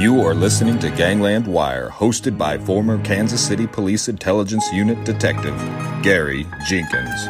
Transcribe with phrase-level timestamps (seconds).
[0.00, 5.54] You are listening to Gangland Wire, hosted by former Kansas City Police Intelligence Unit Detective
[6.02, 7.26] Gary Jenkins.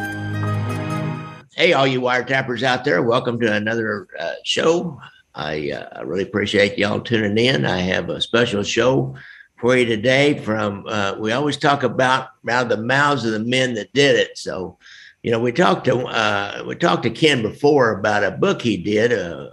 [1.53, 4.97] Hey, all you wiretappers out there, welcome to another uh, show.
[5.35, 7.65] I uh, really appreciate y'all tuning in.
[7.65, 9.17] I have a special show
[9.59, 13.39] for you today from, uh, we always talk about out of the mouths of the
[13.39, 14.37] men that did it.
[14.37, 14.77] So,
[15.23, 18.77] you know, we talked to, uh, we talked to Ken before about a book he
[18.77, 19.49] did, uh,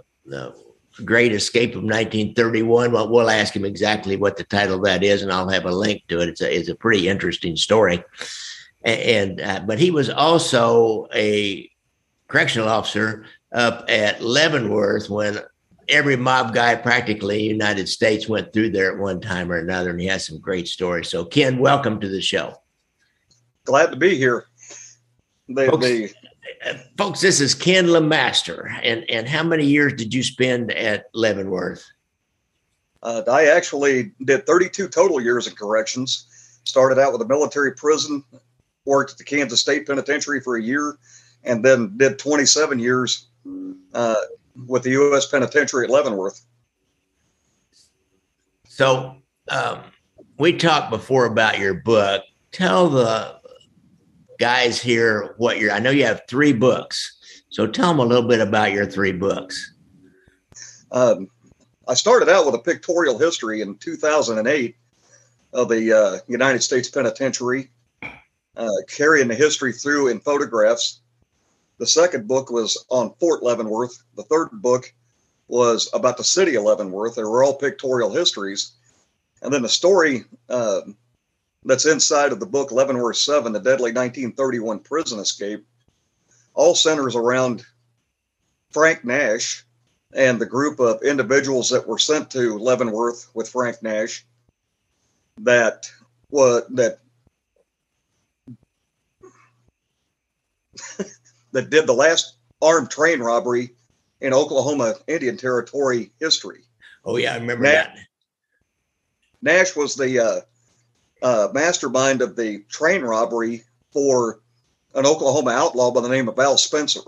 [1.05, 2.91] Great Escape of 1931.
[2.91, 5.71] Well, we'll ask him exactly what the title of that is, and I'll have a
[5.71, 6.29] link to it.
[6.29, 8.03] It's a, it's a pretty interesting story.
[8.83, 11.69] And, uh, but he was also a
[12.27, 15.39] correctional officer up at Leavenworth when
[15.89, 19.57] every mob guy practically in the United States went through there at one time or
[19.57, 21.09] another, and he has some great stories.
[21.09, 22.61] So, Ken, welcome to the show.
[23.65, 24.45] Glad to be here.
[25.47, 26.11] They, folks, they,
[26.97, 31.85] folks, this is Ken Lemaster, and and how many years did you spend at Leavenworth?
[33.01, 36.25] Uh, I actually did 32 total years in corrections.
[36.65, 38.23] Started out with a military prison,
[38.85, 40.97] worked at the Kansas State Penitentiary for a year,
[41.43, 43.27] and then did 27 years
[43.93, 44.15] uh,
[44.67, 45.25] with the U.S.
[45.27, 46.45] Penitentiary at Leavenworth.
[48.65, 49.15] So
[49.47, 49.79] um,
[50.37, 52.23] we talked before about your book.
[52.51, 53.38] Tell the
[54.39, 55.71] guys here what you're.
[55.71, 59.11] I know you have three books, so tell them a little bit about your three
[59.11, 59.73] books.
[60.91, 61.27] Um,
[61.87, 64.75] I started out with a pictorial history in 2008
[65.53, 67.69] of the uh, United States Penitentiary,
[68.55, 71.01] uh, carrying the history through in photographs.
[71.77, 74.03] The second book was on Fort Leavenworth.
[74.15, 74.93] The third book
[75.47, 77.15] was about the city of Leavenworth.
[77.15, 78.73] They were all pictorial histories.
[79.41, 80.81] And then the story uh,
[81.63, 85.65] that's inside of the book Leavenworth 7, the deadly 1931 prison escape,
[86.53, 87.65] all centers around
[88.71, 89.65] Frank Nash
[90.13, 94.25] and the group of individuals that were sent to Leavenworth with Frank Nash
[95.41, 95.89] that
[96.29, 96.99] what that
[101.51, 103.71] that did the last armed train robbery
[104.21, 106.63] in Oklahoma Indian Territory history.
[107.05, 107.97] Oh yeah, I remember Nash, that.
[109.41, 110.41] Nash was the uh,
[111.21, 114.39] uh, mastermind of the train robbery for
[114.95, 117.01] an Oklahoma outlaw by the name of Al Spencer.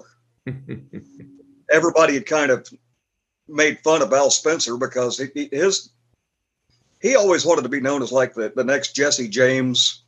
[1.72, 2.67] Everybody had kind of
[3.47, 5.89] made fun of Al Spencer because he, his
[7.01, 10.03] he always wanted to be known as like the, the next Jesse James,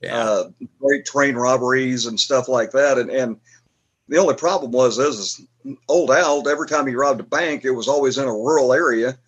[0.00, 0.16] yeah.
[0.16, 0.50] uh,
[0.80, 2.98] great train robberies and stuff like that.
[2.98, 3.40] And and
[4.08, 5.46] the only problem was is, is
[5.88, 6.48] old Al.
[6.48, 9.18] Every time he robbed a bank, it was always in a rural area,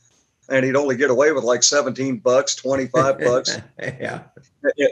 [0.49, 3.59] and he'd only get away with like 17 bucks, 25 bucks.
[3.79, 4.23] yeah.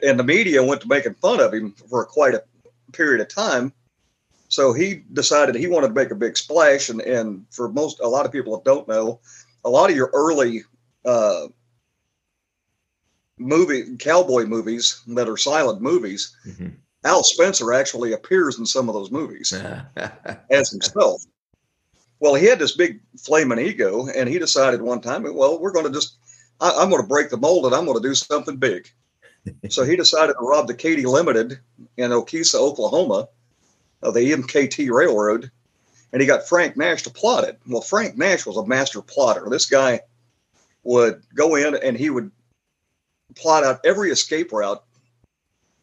[0.02, 2.44] And the media went to making fun of him for quite a
[2.92, 3.72] period of time.
[4.48, 6.88] So he decided he wanted to make a big splash.
[6.88, 9.20] And, and for most, a lot of people that don't know,
[9.64, 10.62] a lot of your early
[11.04, 11.48] uh,
[13.38, 16.68] movie, cowboy movies that are silent movies, mm-hmm.
[17.04, 19.52] Al Spencer actually appears in some of those movies
[20.50, 21.22] as himself.
[22.18, 25.86] Well, he had this big flaming ego, and he decided one time, well, we're going
[25.86, 26.16] to just,
[26.60, 28.88] I, am going to break the mold and I'm going to do something big.
[29.68, 31.58] so he decided to rob the Katy Limited
[31.96, 33.28] in Okesa, Oklahoma,
[34.02, 35.50] of the MKT Railroad,
[36.12, 37.58] and he got Frank Nash to plot it.
[37.66, 39.48] Well, Frank Nash was a master plotter.
[39.50, 40.00] This guy
[40.84, 42.30] would go in and he would
[43.34, 44.82] plot out every escape route,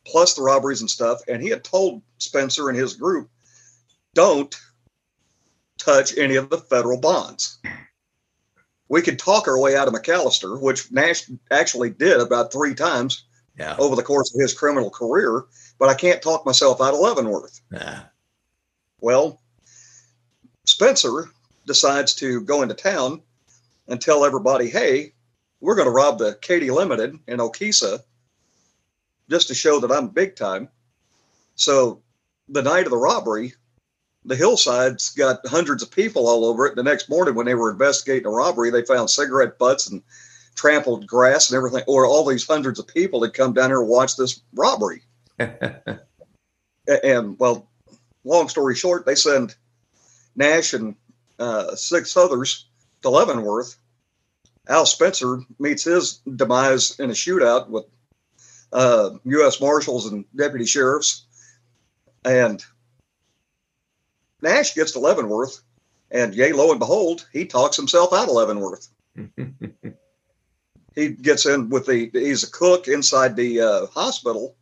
[0.06, 1.22] plus the robberies and stuff.
[1.28, 3.30] And he had told Spencer and his group,
[4.14, 4.56] don't
[5.78, 7.60] touch any of the federal bonds.
[8.90, 13.26] We could talk our way out of McAlester, which Nash actually did about three times
[13.58, 13.76] yeah.
[13.78, 15.46] over the course of his criminal career,
[15.80, 17.62] but I can't talk myself out of Leavenworth.
[17.72, 18.04] Yeah.
[19.00, 19.42] Well,
[20.66, 21.30] Spencer
[21.66, 23.22] decides to go into town
[23.88, 25.14] and tell everybody, hey,
[25.60, 28.00] we're going to rob the Katy Limited in Okesa
[29.30, 30.70] just to show that I'm big time.
[31.56, 32.02] So
[32.50, 33.54] the night of the robbery,
[34.26, 36.75] the hillside's got hundreds of people all over it.
[36.75, 40.02] The next morning, when they were investigating a robbery, they found cigarette butts and
[40.56, 43.90] trampled grass and everything, or all these hundreds of people that come down here and
[43.90, 45.04] watch this robbery.
[45.40, 47.68] and, well,
[48.24, 49.56] long story short, they send
[50.36, 50.96] Nash and
[51.40, 52.68] uh, six others
[53.02, 53.76] to Leavenworth.
[54.69, 57.86] Al Spencer meets his demise in a shootout with
[58.72, 59.60] uh, U.S.
[59.60, 61.26] Marshals and deputy sheriffs.
[62.24, 62.64] And
[64.44, 65.62] Nash gets to Leavenworth,
[66.12, 68.90] and yay, lo and behold, he talks himself out of Leavenworth.
[70.95, 74.56] he gets in with the, he's a cook inside the uh, hospital,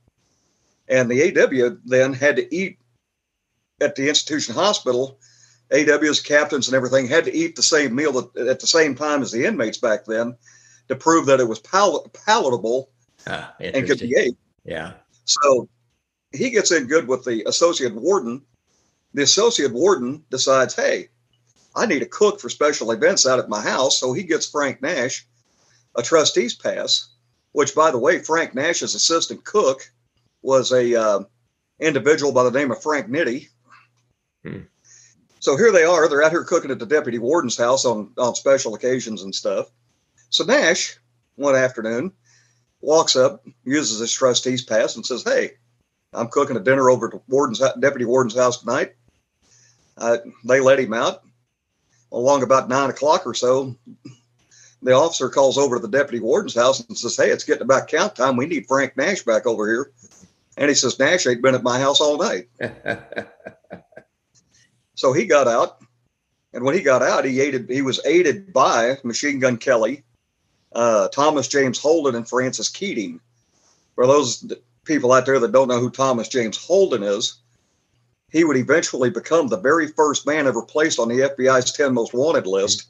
[0.88, 2.78] and the AW then had to eat
[3.82, 5.18] at the institution hospital.
[5.72, 9.32] AWs, captains, and everything had to eat the same meal at the same time as
[9.32, 10.36] the inmates back then
[10.90, 12.90] to prove that it was pal- palatable
[13.26, 14.38] ah, and could be ate.
[14.66, 14.94] Yeah.
[15.24, 15.70] So
[16.34, 18.42] he gets in good with the associate warden.
[19.14, 21.10] The associate warden decides, hey,
[21.76, 24.00] I need a cook for special events out at my house.
[24.00, 25.26] So he gets Frank Nash
[25.96, 27.10] a trustee's pass,
[27.52, 29.92] which, by the way, Frank Nash's assistant cook
[30.42, 31.24] was a uh,
[31.80, 33.50] individual by the name of Frank Nitti.
[34.44, 34.62] Hmm.
[35.40, 36.08] So here they are.
[36.08, 39.70] They're out here cooking at the deputy warden's house on, on special occasions and stuff.
[40.30, 40.98] So Nash,
[41.36, 42.14] one afternoon,
[42.80, 45.54] walks up, uses his trustee's pass, and says, Hey,
[46.14, 48.94] I'm cooking a dinner over at the warden's deputy warden's house tonight.
[50.02, 51.22] Uh, they let him out.
[52.12, 53.78] Along about nine o'clock or so,
[54.82, 57.88] the officer calls over to the deputy warden's house and says, Hey, it's getting about
[57.88, 58.36] count time.
[58.36, 59.92] We need Frank Nash back over here.
[60.58, 62.50] And he says, Nash ain't been at my house all night.
[64.96, 65.78] so he got out.
[66.52, 70.04] And when he got out, he aided, he was aided by Machine Gun Kelly,
[70.74, 73.22] uh, Thomas James Holden, and Francis Keating.
[73.96, 74.52] For those
[74.84, 77.41] people out there that don't know who Thomas James Holden is,
[78.32, 82.14] he would eventually become the very first man ever placed on the FBI's 10 most
[82.14, 82.90] wanted list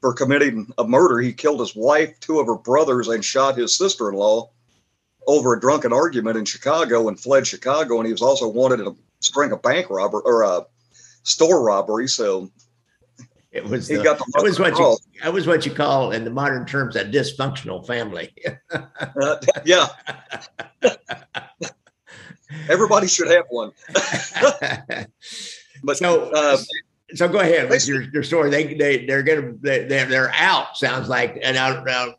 [0.00, 1.18] for committing a murder.
[1.18, 4.50] He killed his wife, two of her brothers, and shot his sister in law
[5.26, 7.98] over a drunken argument in Chicago and fled Chicago.
[7.98, 10.66] And he was also wanted in a string of bank robbery or a
[11.24, 12.08] store robbery.
[12.08, 12.50] So
[13.50, 16.12] it was he the, got the that was what you that was what you call
[16.12, 18.34] in the modern terms a dysfunctional family.
[18.70, 19.88] uh, yeah.
[22.68, 23.72] Everybody should have one.
[25.84, 26.58] but so uh,
[27.14, 28.50] so go ahead with your, your story.
[28.50, 30.76] They they they're gonna they they're, they're out.
[30.76, 32.14] Sounds like and now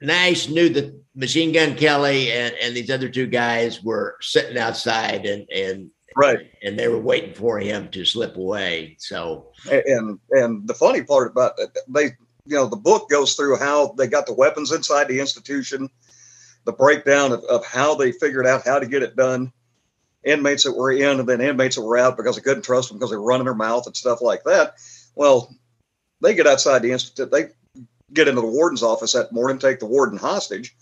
[0.00, 5.26] Nash knew that Machine Gun Kelly and and these other two guys were sitting outside
[5.26, 8.96] and and right and they were waiting for him to slip away.
[8.98, 12.04] So and and the funny part about it, they
[12.44, 15.88] you know the book goes through how they got the weapons inside the institution,
[16.64, 19.52] the breakdown of, of how they figured out how to get it done
[20.24, 22.98] inmates that were in and then inmates that were out because they couldn't trust them
[22.98, 24.74] because they were running their mouth and stuff like that.
[25.14, 25.54] Well,
[26.20, 27.48] they get outside the institute, they
[28.12, 30.76] get into the warden's office that morning, take the warden hostage.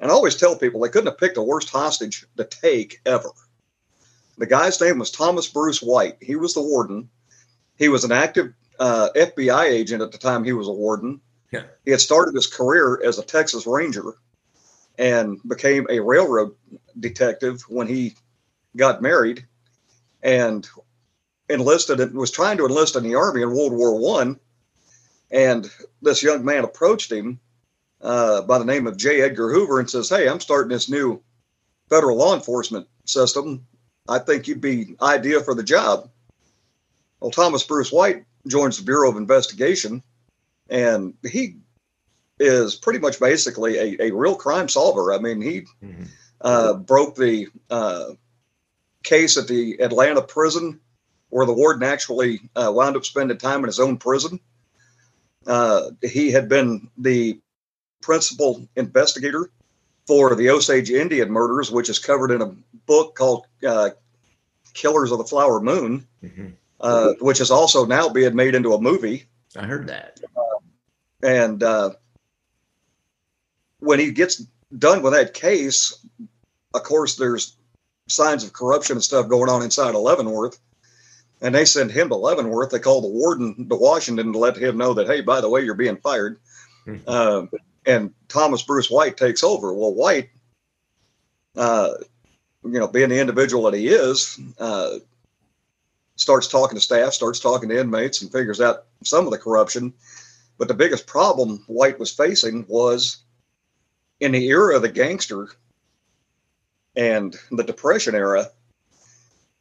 [0.00, 3.30] And I always tell people they couldn't have picked the worst hostage to take ever.
[4.36, 6.18] The guy's name was Thomas Bruce White.
[6.20, 7.08] He was the warden.
[7.78, 11.22] He was an active uh, FBI agent at the time he was a warden.
[11.50, 11.62] Yeah.
[11.86, 14.16] He had started his career as a Texas Ranger
[14.98, 16.54] and became a railroad
[16.98, 18.14] detective when he
[18.76, 19.46] got married
[20.22, 20.68] and
[21.48, 24.38] enlisted and was trying to enlist in the army in World War One.
[25.30, 25.70] And
[26.02, 27.40] this young man approached him
[28.00, 29.22] uh, by the name of J.
[29.22, 31.22] Edgar Hoover and says, "Hey, I'm starting this new
[31.88, 33.66] federal law enforcement system.
[34.08, 36.10] I think you'd be ideal for the job."
[37.20, 40.02] Well, Thomas Bruce White joins the Bureau of Investigation,
[40.68, 41.56] and he
[42.38, 45.12] is pretty much basically a, a real crime solver.
[45.12, 46.04] I mean, he mm-hmm.
[46.40, 48.10] uh, broke the uh,
[49.02, 50.80] case at the Atlanta prison
[51.30, 54.40] where the warden actually uh, wound up spending time in his own prison.
[55.46, 57.38] Uh, he had been the
[58.00, 59.50] principal investigator
[60.06, 62.54] for the Osage Indian murders, which is covered in a
[62.86, 63.90] book called uh,
[64.74, 66.48] Killers of the Flower Moon, mm-hmm.
[66.78, 69.24] Uh, which is also now being made into a movie.
[69.56, 70.20] I heard that.
[71.22, 71.92] and uh,
[73.86, 74.44] when he gets
[74.76, 76.04] done with that case,
[76.74, 77.56] of course, there's
[78.08, 80.58] signs of corruption and stuff going on inside of Leavenworth.
[81.42, 82.70] And they send him to Leavenworth.
[82.70, 85.62] They call the warden to Washington to let him know that, hey, by the way,
[85.62, 86.38] you're being fired.
[86.86, 87.02] Mm-hmm.
[87.06, 89.72] Uh, and Thomas Bruce White takes over.
[89.74, 90.30] Well, White,
[91.56, 91.92] uh,
[92.64, 94.98] you know, being the individual that he is, uh,
[96.16, 99.92] starts talking to staff, starts talking to inmates, and figures out some of the corruption.
[100.58, 103.18] But the biggest problem White was facing was
[104.20, 105.48] in the era of the gangster,
[106.96, 108.46] and the Depression era,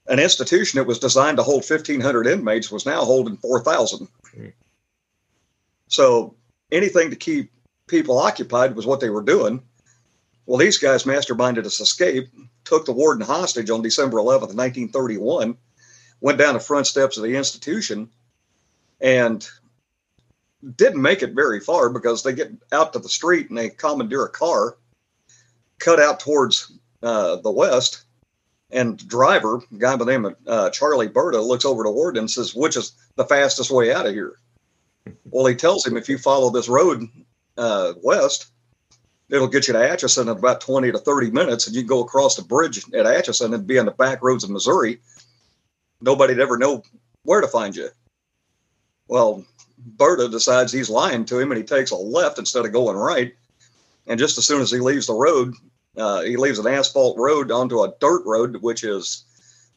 [0.07, 4.07] an institution that was designed to hold 1,500 inmates was now holding 4,000.
[4.07, 4.47] Mm-hmm.
[5.87, 6.35] So
[6.71, 7.51] anything to keep
[7.87, 9.61] people occupied was what they were doing.
[10.45, 12.29] Well, these guys masterminded this escape,
[12.63, 15.57] took the warden hostage on December 11th, 1931,
[16.21, 18.09] went down the front steps of the institution,
[19.01, 19.47] and
[20.77, 24.25] didn't make it very far because they get out to the street and they commandeer
[24.25, 24.77] a car,
[25.79, 26.71] cut out towards
[27.03, 28.03] uh, the West.
[28.71, 32.31] And driver, guy by the name of uh, Charlie Berta, looks over to Warden and
[32.31, 34.33] says, "Which is the fastest way out of here?"
[35.25, 37.07] well, he tells him if you follow this road
[37.57, 38.47] uh, west,
[39.29, 42.03] it'll get you to Atchison in about 20 to 30 minutes, and you can go
[42.03, 44.99] across the bridge at Atchison and be on the back roads of Missouri.
[46.01, 46.83] Nobody'd ever know
[47.23, 47.89] where to find you.
[49.07, 49.45] Well,
[49.77, 53.33] Berta decides he's lying to him and he takes a left instead of going right.
[54.07, 55.53] And just as soon as he leaves the road,
[55.97, 59.23] uh, he leaves an asphalt road onto a dirt road, which is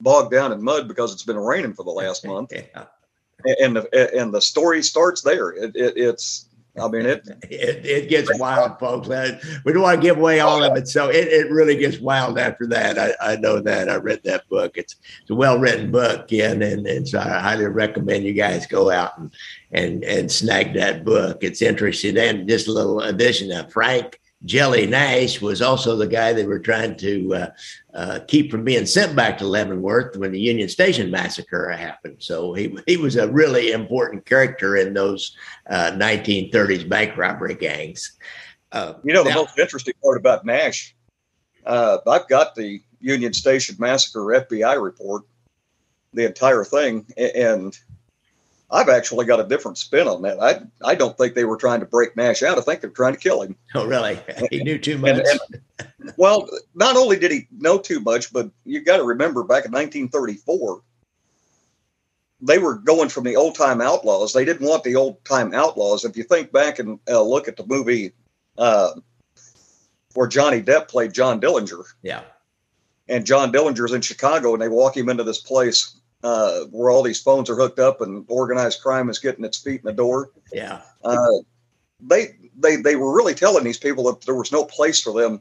[0.00, 2.52] bogged down in mud because it's been raining for the last month.
[2.52, 2.84] yeah.
[3.60, 5.50] And the and the story starts there.
[5.50, 6.47] It, it, it's
[6.80, 9.08] I mean, it, it, it gets wild, folks.
[9.64, 12.38] We don't want to give away all of it, so it, it really gets wild
[12.38, 12.98] after that.
[12.98, 13.88] I, I know that.
[13.88, 14.76] I read that book.
[14.76, 18.66] It's, it's a well written book, and, and and so I highly recommend you guys
[18.66, 19.32] go out and
[19.72, 21.38] and and snag that book.
[21.42, 22.16] It's interesting.
[22.18, 26.60] And just a little addition: of Frank Jelly Nash was also the guy they were
[26.60, 27.50] trying to uh,
[27.92, 32.16] uh, keep from being sent back to Leavenworth when the Union Station massacre happened.
[32.20, 35.36] So he, he was a really important character in those
[35.68, 38.16] uh, 1930s bank robbery gangs.
[38.70, 40.94] Uh, you know, the now, most interesting part about Nash,
[41.66, 45.24] uh, I've got the Union Station massacre FBI report,
[46.12, 47.76] the entire thing, and
[48.70, 50.40] I've actually got a different spin on that.
[50.40, 52.58] I I don't think they were trying to break Nash out.
[52.58, 53.56] I think they're trying to kill him.
[53.74, 54.20] Oh, really?
[54.50, 55.18] He knew too much.
[55.18, 55.40] And,
[55.78, 59.64] and, well, not only did he know too much, but you got to remember back
[59.64, 60.82] in 1934,
[62.40, 64.32] they were going from the old time outlaws.
[64.32, 66.04] They didn't want the old time outlaws.
[66.04, 68.12] If you think back and uh, look at the movie
[68.58, 68.92] uh,
[70.14, 71.84] where Johnny Depp played John Dillinger.
[72.02, 72.22] Yeah.
[73.08, 77.02] And John Dillinger's in Chicago, and they walk him into this place uh, where all
[77.02, 80.30] these phones are hooked up and organized crime is getting its feet in the door.
[80.52, 80.82] Yeah.
[81.04, 81.38] Uh,
[82.00, 85.40] they they they were really telling these people that there was no place for them.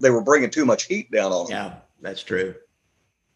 [0.00, 1.52] They were bringing too much heat down on them.
[1.52, 2.54] Yeah, that's true.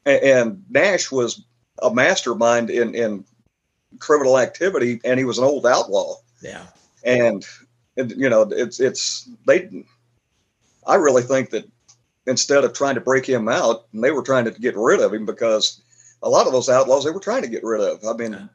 [0.05, 1.45] And, and Nash was
[1.83, 3.25] a mastermind in in
[3.99, 6.16] criminal activity, and he was an old outlaw.
[6.43, 6.66] Yeah.
[7.05, 7.47] And,
[7.97, 9.85] and you know, it's it's they.
[10.87, 11.69] I really think that
[12.26, 15.26] instead of trying to break him out, they were trying to get rid of him
[15.26, 15.83] because
[16.23, 18.04] a lot of those outlaws they were trying to get rid of.
[18.04, 18.49] I mean,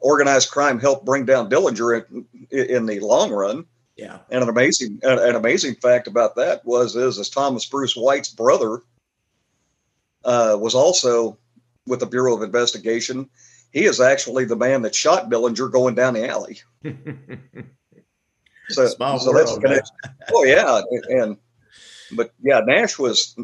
[0.00, 3.64] organized crime helped bring down Dillinger in, in, the long run.
[3.96, 4.18] Yeah.
[4.30, 8.80] And an amazing an amazing fact about that was is as Thomas Bruce White's brother
[10.24, 11.38] uh, was also
[11.86, 13.28] with the Bureau of Investigation.
[13.72, 16.60] He is actually the man that shot Dillinger going down the alley.
[18.68, 19.90] so, Small so world, that's
[20.32, 21.36] oh yeah, and
[22.12, 23.36] but yeah, Nash was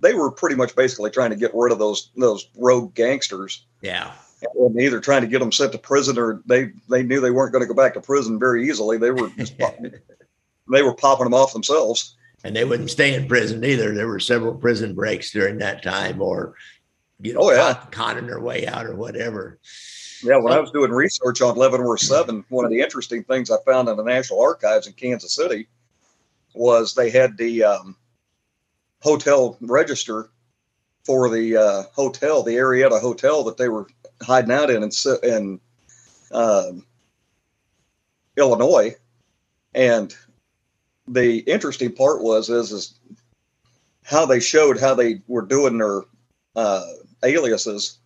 [0.00, 3.66] they were pretty much basically trying to get rid of those those rogue gangsters.
[3.82, 4.12] Yeah.
[4.54, 7.52] And either trying to get them sent to prison or they they knew they weren't
[7.52, 8.98] going to go back to prison very easily.
[8.98, 9.54] They were just
[10.72, 12.16] they were popping them off themselves.
[12.44, 13.94] And they wouldn't stay in prison either.
[13.94, 16.54] There were several prison breaks during that time, or
[17.20, 17.74] you know, oh, yeah.
[17.90, 19.58] conning their way out or whatever.
[20.22, 23.50] Yeah, when so, I was doing research on Leavenworth Seven, one of the interesting things
[23.50, 25.68] I found in the National Archives in Kansas City
[26.54, 27.96] was they had the um,
[29.00, 30.30] hotel register
[31.04, 33.86] for the uh, hotel, the Arietta Hotel that they were
[34.22, 34.90] hiding out in in,
[35.22, 35.60] in
[36.32, 36.72] uh,
[38.36, 38.94] Illinois.
[39.74, 40.14] And
[41.06, 42.98] the interesting part was is is
[44.04, 46.02] how they showed how they were doing their
[46.56, 46.86] uh,
[47.22, 47.98] aliases,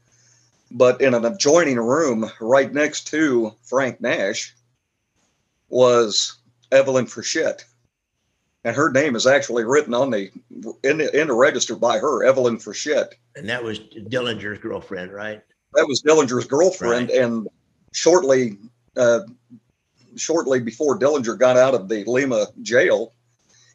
[0.70, 4.54] but in an adjoining room right next to Frank Nash
[5.68, 6.38] was
[6.70, 7.64] Evelyn Frechette
[8.64, 10.30] and her name is actually written on the
[10.84, 13.12] in the, in the register by her, Evelyn Frechette.
[13.34, 15.42] And that was Dillinger's girlfriend, right?
[15.74, 17.18] That was Dillinger's girlfriend, right.
[17.18, 17.48] and
[17.92, 18.58] shortly,
[18.96, 19.20] uh,
[20.16, 23.12] shortly before Dillinger got out of the Lima jail,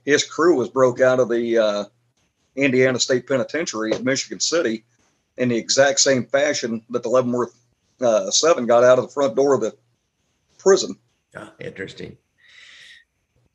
[0.05, 1.85] his crew was broke out of the uh,
[2.55, 4.85] Indiana State Penitentiary at Michigan City
[5.37, 7.55] in the exact same fashion that the Leavenworth
[7.99, 9.75] uh, Seven got out of the front door of the
[10.57, 10.97] prison.
[11.35, 12.17] Oh, interesting.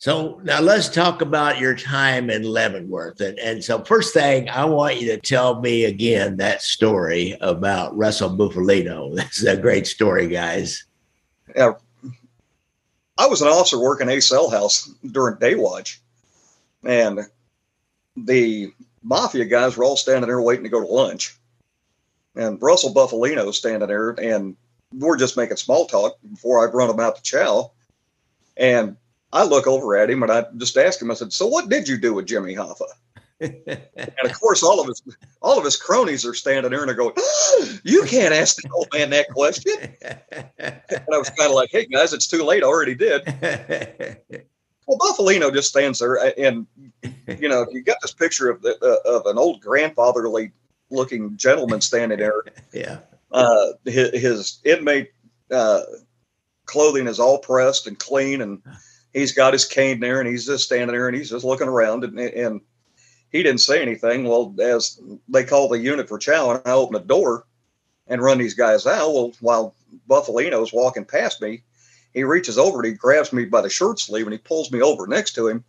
[0.02, 3.20] So now let's talk about your time in Leavenworth.
[3.20, 7.96] And, and so, first thing, I want you to tell me again that story about
[7.96, 9.14] Russell Bufalino.
[9.14, 10.86] This is a great story, guys.
[11.54, 11.74] Yeah.
[13.16, 16.00] I was an officer working a cell house during day watch,
[16.84, 17.20] and
[18.16, 18.72] the
[19.04, 21.36] mafia guys were all standing there waiting to go to lunch.
[22.34, 24.56] And Russell Bufalino standing there, and
[24.92, 27.70] we're just making small talk before I run them out to chow.
[28.56, 28.96] And
[29.32, 31.88] I look over at him and I just ask him, I said, So what did
[31.88, 32.86] you do with Jimmy Hoffa?
[33.42, 35.02] and of course, all of his
[35.40, 38.70] all of his cronies are standing there and they're going, oh, "You can't ask the
[38.72, 39.74] old man that question."
[40.58, 42.62] and I was kind of like, "Hey guys, it's too late.
[42.62, 43.26] I already did."
[44.86, 46.68] well, Bufalino just stands there, and
[47.26, 50.52] you know, you got this picture of the, uh, of an old grandfatherly
[50.90, 52.44] looking gentleman standing there.
[52.72, 52.98] Yeah.
[53.32, 55.10] Uh, his, his inmate
[55.50, 55.80] uh,
[56.66, 58.62] clothing is all pressed and clean, and
[59.12, 62.04] he's got his cane there and he's just standing there and he's just looking around
[62.04, 62.60] and, and
[63.30, 64.24] he didn't say anything.
[64.24, 67.46] Well, as they call the unit for chow, and I open the door
[68.06, 69.12] and run these guys out.
[69.12, 69.74] Well, while
[70.08, 71.62] Bufalino's walking past me.
[72.14, 74.82] He reaches over and he grabs me by the shirt sleeve and he pulls me
[74.82, 75.64] over next to him,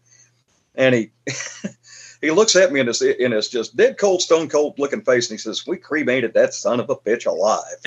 [0.75, 1.12] and he
[2.24, 5.30] he looks at me in his in his just dead cold, stone cold looking face,
[5.30, 7.63] and he says, "We cremated that son of a bitch alive."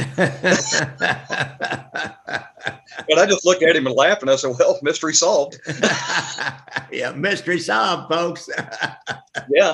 [3.09, 5.59] and I just looked at him and laughed, and I said, "Well, mystery solved."
[6.93, 8.51] yeah, mystery solved, folks.
[9.49, 9.73] yeah,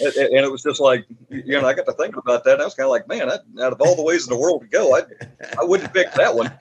[0.00, 2.54] and, and, it was just like you know, I got to think about that.
[2.54, 4.40] And I was kind of like, man, I, out of all the ways in the
[4.40, 5.02] world to go, I
[5.60, 6.52] I wouldn't pick that one.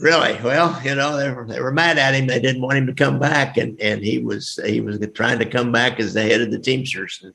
[0.00, 0.38] Really?
[0.42, 2.26] Well, you know, they were, they were mad at him.
[2.26, 5.44] They didn't want him to come back, and and he was he was trying to
[5.44, 7.20] come back as the head of the Teamsters.
[7.22, 7.34] And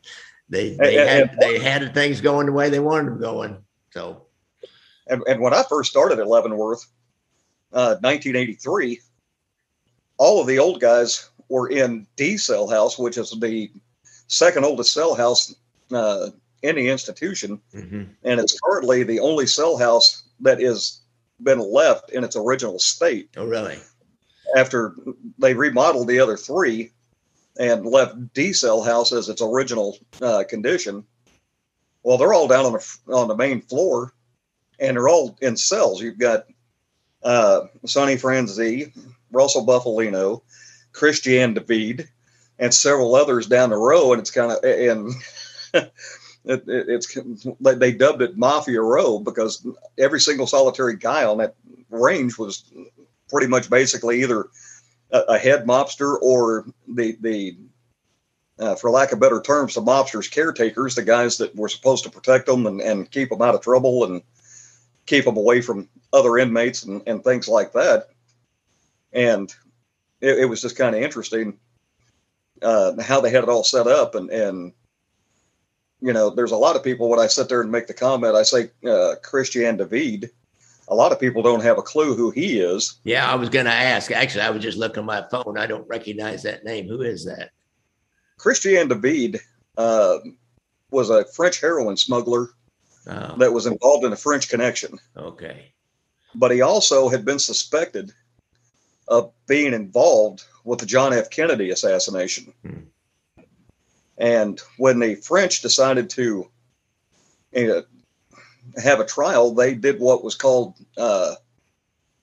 [0.50, 3.58] they they and, had and, they had things going the way they wanted them going.
[3.92, 4.24] So,
[5.08, 6.86] and, and when I first started at Leavenworth,
[7.72, 9.00] uh, 1983,
[10.18, 13.72] all of the old guys were in D cell house, which is the
[14.28, 15.54] second oldest cell house
[15.92, 16.30] uh,
[16.64, 18.04] in the institution, mm-hmm.
[18.24, 21.02] and it's currently the only cell house that is
[21.42, 23.30] been left in its original state.
[23.38, 23.78] Oh, really?
[24.56, 24.96] After
[25.38, 26.92] they remodeled the other three
[27.58, 31.06] and left D cell house as its original uh, condition.
[32.04, 34.14] Well, they're all down on the on the main floor,
[34.80, 36.02] and they're all in cells.
[36.02, 36.46] You've got
[37.24, 38.94] uh, Sonny Franzi,
[39.32, 40.42] Russell Bufalino,
[40.92, 42.08] Christian David,
[42.60, 45.14] and several others down the row, and it's kind of and.
[46.46, 47.18] It, it, it's
[47.60, 49.66] they dubbed it Mafia Row because
[49.98, 51.56] every single solitary guy on that
[51.90, 52.72] range was
[53.30, 54.48] pretty much basically either
[55.12, 57.58] a, a head mobster or the the
[58.60, 62.10] uh, for lack of better terms, the mobsters caretakers, the guys that were supposed to
[62.10, 64.22] protect them and, and keep them out of trouble and
[65.06, 68.08] keep them away from other inmates and, and things like that.
[69.12, 69.54] And
[70.22, 71.60] it, it was just kind of interesting
[72.62, 74.74] uh, how they had it all set up and and
[76.02, 78.36] you know, there's a lot of people when I sit there and make the comment,
[78.36, 80.30] I say uh, Christian David.
[80.88, 83.00] A lot of people don't have a clue who he is.
[83.04, 84.12] Yeah, I was going to ask.
[84.12, 85.58] Actually, I was just looking at my phone.
[85.58, 86.88] I don't recognize that name.
[86.88, 87.50] Who is that?
[88.38, 89.40] Christian David
[89.78, 90.18] uh,
[90.92, 92.50] was a French heroin smuggler
[93.08, 93.36] oh.
[93.38, 95.00] that was involved in a French connection.
[95.18, 95.72] Okay.
[96.36, 98.12] But he also had been suspected
[99.08, 101.30] of being involved with the John F.
[101.30, 102.54] Kennedy assassination.
[102.62, 102.82] Hmm.
[104.18, 106.50] And when the French decided to
[107.56, 107.82] uh,
[108.82, 111.36] have a trial, they did what was called uh,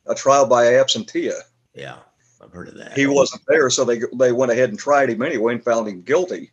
[0.06, 1.38] a trial by absentia.
[1.74, 1.98] Yeah,
[2.42, 2.96] I've heard of that.
[2.96, 6.02] He wasn't there, so they they went ahead and tried him anyway and found him
[6.02, 6.50] guilty.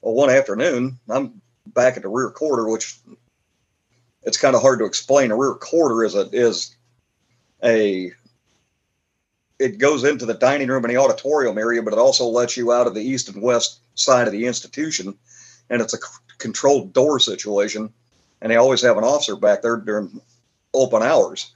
[0.00, 2.98] Well, one afternoon, I'm back at the rear quarter, which
[4.22, 5.30] it's kind of hard to explain.
[5.30, 6.76] A rear quarter is a is
[7.62, 8.12] a
[9.58, 12.72] it goes into the dining room and the auditorium area, but it also lets you
[12.72, 15.16] out of the east and west side of the institution.
[15.70, 15.98] And it's a
[16.38, 17.92] controlled door situation.
[18.40, 20.20] And they always have an officer back there during
[20.72, 21.52] open hours.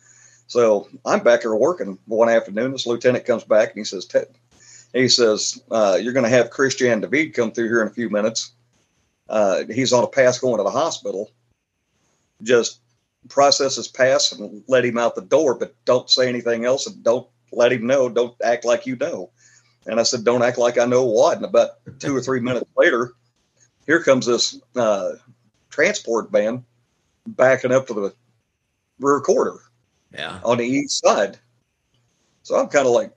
[0.49, 2.73] So I'm back here working one afternoon.
[2.73, 4.27] This lieutenant comes back and he says, Ted,
[4.93, 8.11] he says, uh, you're going to have Christian David come through here in a few
[8.11, 8.53] minutes.
[9.29, 11.31] Uh, he's on a pass going to the hospital.
[12.43, 12.81] Just
[13.29, 17.03] process his pass and let him out the door, but don't say anything else and
[17.03, 18.09] don't let him know.
[18.09, 19.31] Don't act like you know.
[19.87, 21.37] And I said, don't act like I know what.
[21.37, 23.13] And about two or three minutes later,
[23.87, 25.13] here comes this uh,
[25.71, 26.65] transport van
[27.27, 28.15] backing up to the
[29.01, 29.59] rear quarter
[30.13, 30.41] yeah.
[30.45, 31.39] on the east side.
[32.43, 33.13] So I'm kind of like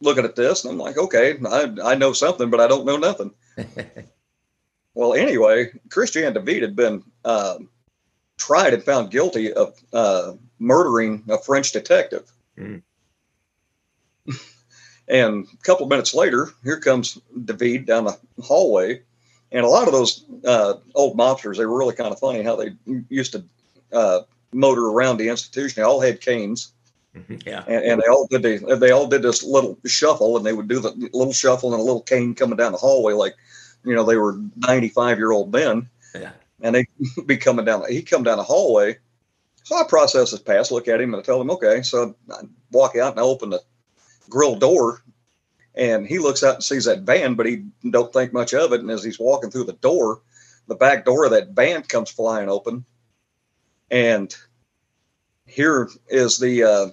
[0.00, 2.96] looking at this and I'm like, okay, I, I know something, but I don't know
[2.96, 3.32] nothing.
[4.94, 7.58] well, anyway, Christian David had been uh,
[8.36, 12.30] tried and found guilty of uh, murdering a French detective.
[12.58, 12.82] Mm.
[15.12, 19.02] And a couple of minutes later, here comes David down the hallway.
[19.52, 22.56] And a lot of those uh, old mobsters, they were really kind of funny how
[22.56, 22.70] they
[23.10, 23.44] used to
[23.92, 24.20] uh,
[24.54, 25.74] motor around the institution.
[25.76, 26.72] They all had canes.
[27.14, 27.46] Mm-hmm.
[27.46, 27.62] Yeah.
[27.68, 30.66] And, and, they all did the, they all did this little shuffle and they would
[30.68, 33.34] do the little shuffle and a little cane coming down the hallway like,
[33.84, 35.90] you know, they were 95 year old men.
[36.14, 36.30] Yeah.
[36.62, 36.86] And they
[37.26, 38.96] be coming down, he come down the hallway.
[39.64, 41.82] So I process his pass, look at him and I tell him, okay.
[41.82, 43.60] So I walk out and I open the
[44.28, 45.02] grill door
[45.74, 48.80] and he looks out and sees that van, but he don't think much of it.
[48.80, 50.20] And as he's walking through the door,
[50.68, 52.84] the back door of that van comes flying open.
[53.90, 54.34] And
[55.46, 56.86] here is the uh,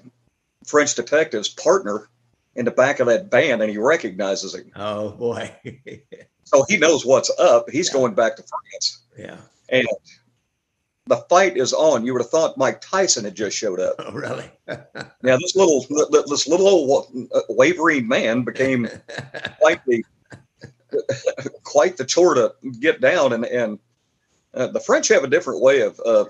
[0.66, 2.10] French detective's partner
[2.56, 4.72] in the back of that van, and he recognizes him.
[4.76, 5.56] Oh boy!
[6.44, 7.70] so he knows what's up.
[7.70, 7.94] He's yeah.
[7.94, 9.04] going back to France.
[9.18, 9.38] Yeah.
[9.70, 9.88] And
[11.10, 12.06] the fight is on.
[12.06, 13.96] You would have thought Mike Tyson had just showed up.
[13.98, 14.50] Oh, really?
[14.68, 15.84] now this little
[16.28, 18.88] this little old uh, wavering man became
[19.60, 20.04] quite the
[21.64, 23.80] quite the chore to get down, and and
[24.54, 26.26] uh, the French have a different way of uh,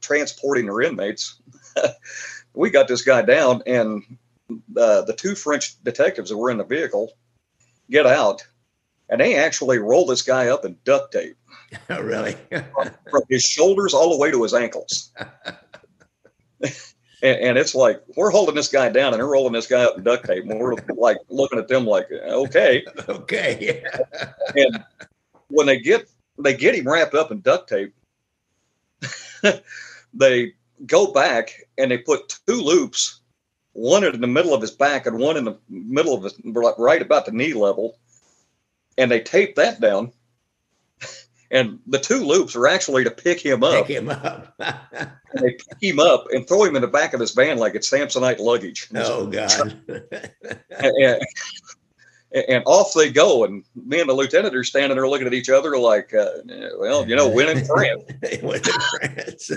[0.00, 1.42] transporting their inmates.
[2.54, 4.04] we got this guy down, and
[4.76, 7.12] uh, the two French detectives that were in the vehicle
[7.90, 8.46] get out,
[9.08, 11.36] and they actually roll this guy up in duct tape.
[11.90, 12.36] Oh, really?
[12.50, 15.12] from, from his shoulders all the way to his ankles.
[16.62, 16.72] and,
[17.22, 20.04] and, it's like we're holding this guy down and they're rolling this guy up in
[20.04, 23.84] duct tape, and we're like looking at them like, okay, okay.
[24.54, 24.84] and
[25.48, 27.94] when they get they get him wrapped up in duct tape,
[30.14, 30.52] they
[30.86, 33.20] go back and they put two loops,
[33.72, 36.34] one in the middle of his back and one in the middle of his
[36.78, 37.98] right about the knee level,
[38.98, 40.12] and they tape that down.
[41.50, 43.86] And the two loops are actually to pick him up.
[43.86, 44.54] Pick him up.
[44.58, 47.74] and they pick him up and throw him in the back of his van like
[47.74, 48.88] it's Samsonite luggage.
[48.94, 49.78] Oh God.
[50.70, 51.22] and,
[52.48, 53.44] and, off they go.
[53.44, 56.30] And me and the lieutenant are standing there looking at each other like, uh,
[56.78, 58.02] well, you know, win in France.
[58.42, 59.50] win in France.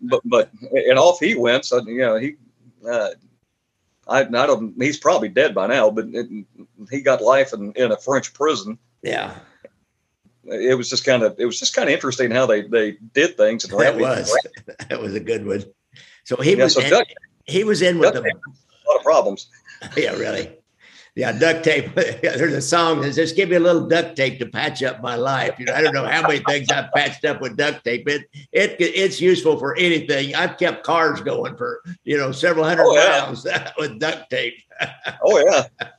[0.00, 1.66] but but and off he went.
[1.66, 2.36] So you know he.
[2.88, 3.10] Uh,
[4.08, 4.74] I, I don't.
[4.82, 6.46] He's probably dead by now, but it,
[6.90, 8.78] he got life in, in a French prison.
[9.02, 9.34] Yeah
[10.44, 13.36] it was just kind of it was just kind of interesting how they they did
[13.36, 13.64] things.
[13.64, 14.36] And that was
[14.88, 15.64] that was a good one.
[16.24, 17.12] So he yeah, was so duct,
[17.46, 19.48] he was in with the, a lot of problems.
[19.96, 20.52] Yeah, really.
[21.14, 21.94] Yeah, duct tape.
[21.94, 25.14] There's a song that says, "Give me a little duct tape to patch up my
[25.14, 28.06] life." You know, I don't know how many things I've patched up with duct tape.
[28.06, 30.34] It it it's useful for anything.
[30.34, 33.24] I've kept cars going for you know several hundred oh, yeah.
[33.24, 33.46] miles
[33.78, 34.62] with duct tape.
[35.24, 35.96] oh yeah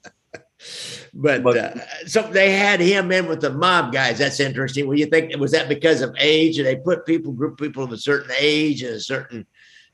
[1.13, 1.73] but, but uh,
[2.05, 4.19] so they had him in with the mob guys.
[4.19, 4.87] That's interesting.
[4.87, 6.57] Well, you think was that because of age?
[6.59, 9.45] Or they put people, group people of a certain age and a certain,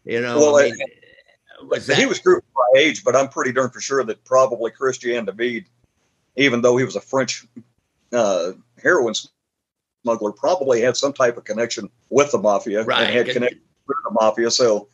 [0.05, 0.37] you know.
[0.37, 0.77] Well, I mean,
[1.67, 4.71] was that, he was grouped by age, but I'm pretty darn for sure that probably
[4.71, 5.65] Christian David,
[6.35, 7.45] even though he was a French
[8.13, 8.51] uh,
[8.81, 9.15] heroin
[10.03, 13.03] smuggler, probably had some type of connection with the mafia right.
[13.03, 14.51] and had connected with the mafia.
[14.51, 14.87] So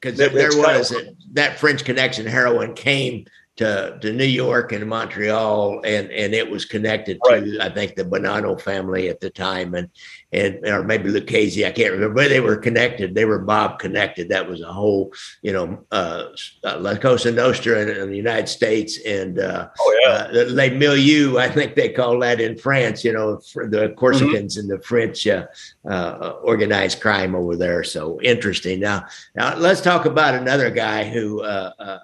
[0.00, 1.00] because there, was of,
[1.32, 3.24] that French connection heroin came
[3.56, 7.44] to, to New York and Montreal, and and it was connected right.
[7.44, 9.90] to I think the Bonanno family at the time, and
[10.32, 13.14] and or maybe Lucchese, I can't remember, but they were connected.
[13.14, 14.30] They were Bob connected.
[14.30, 15.12] That was a whole,
[15.42, 16.28] you know, uh,
[16.64, 20.40] uh La Cosa Nostra in, in, the United States, and uh, oh, yeah.
[20.40, 23.04] uh, Les Milieux, I think they call that in France.
[23.04, 24.60] You know, the Corsicans mm-hmm.
[24.60, 25.46] and the French uh,
[25.86, 27.84] uh, organized crime over there.
[27.84, 28.80] So interesting.
[28.80, 31.98] Now, now let's talk about another guy who uh,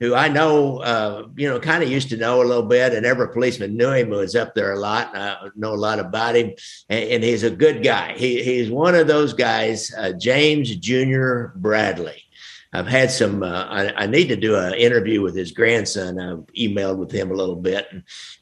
[0.00, 3.04] who I know, uh, you know, kind of used to know a little bit, and
[3.04, 5.14] every policeman knew him was up there a lot.
[5.14, 6.52] And I know a lot about him,
[6.88, 8.14] and, and he's a good guy.
[8.16, 12.24] He, he's one of those guys, uh, James Junior Bradley.
[12.72, 13.42] I've had some.
[13.42, 16.20] Uh, I, I, need to do an interview with his grandson.
[16.20, 17.88] I've emailed with him a little bit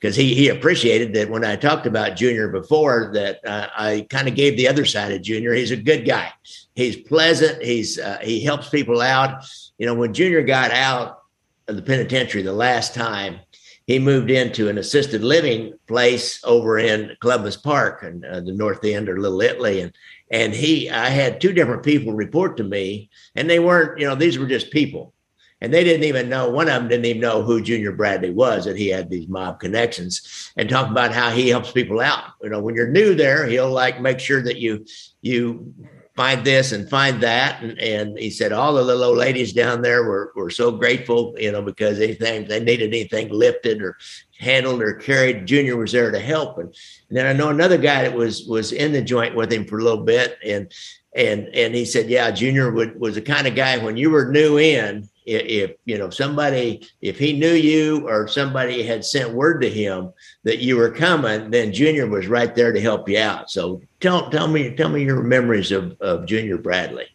[0.01, 4.27] because he he appreciated that when I talked about Junior before that uh, I kind
[4.27, 5.53] of gave the other side of Junior.
[5.53, 6.33] He's a good guy.
[6.75, 7.63] He's pleasant.
[7.63, 9.45] He's uh, he helps people out.
[9.79, 11.23] You know, when Junior got out,
[11.67, 13.41] the penitentiary the last time
[13.87, 18.85] he moved into an assisted living place over in Columbus Park and uh, the North
[18.85, 19.81] End or Little Italy.
[19.81, 19.93] And,
[20.31, 24.17] and he, I had two different people report to me and they weren't, you know,
[24.17, 25.15] these were just people
[25.61, 28.65] and they didn't even know, one of them didn't even know who Junior Bradley was,
[28.65, 32.25] that he had these mob connections and talk about how he helps people out.
[32.43, 34.85] You know, when you're new there, he'll like make sure that you,
[35.23, 35.73] you
[36.17, 37.63] find this and find that.
[37.63, 41.35] And, and he said all the little old ladies down there were, were so grateful,
[41.39, 43.97] you know, because anything they needed anything lifted or
[44.39, 46.59] handled or carried, Junior was there to help.
[46.59, 46.75] And,
[47.09, 49.79] and then I know another guy that was was in the joint with him for
[49.79, 50.39] a little bit.
[50.45, 50.73] And
[51.15, 54.31] and and he said, yeah, Junior would, was the kind of guy when you were
[54.33, 59.61] new in, if you know somebody if he knew you or somebody had sent word
[59.61, 60.13] to him
[60.45, 63.51] that you were coming then junior was right there to help you out.
[63.51, 67.07] So tell tell me tell me your memories of, of junior bradley.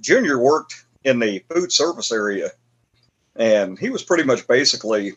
[0.00, 2.50] Junior worked in the food service area
[3.34, 5.12] and he was pretty much basically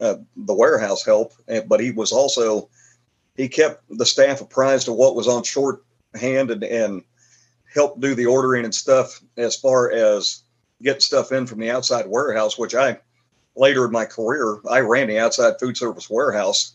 [0.00, 1.32] uh, the warehouse help
[1.68, 2.68] but he was also
[3.36, 7.04] he kept the staff apprised of what was on shorthand and, and
[7.72, 10.42] helped do the ordering and stuff as far as
[10.82, 12.98] getting stuff in from the outside warehouse, which I
[13.56, 16.74] later in my career, I ran the outside food service warehouse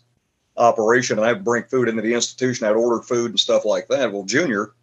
[0.56, 2.68] operation and I'd bring food into the institution.
[2.68, 4.12] I'd order food and stuff like that.
[4.12, 4.74] Well, Junior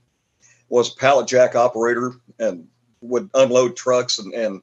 [0.68, 2.68] was pallet jack operator and
[3.00, 4.62] would unload trucks and, and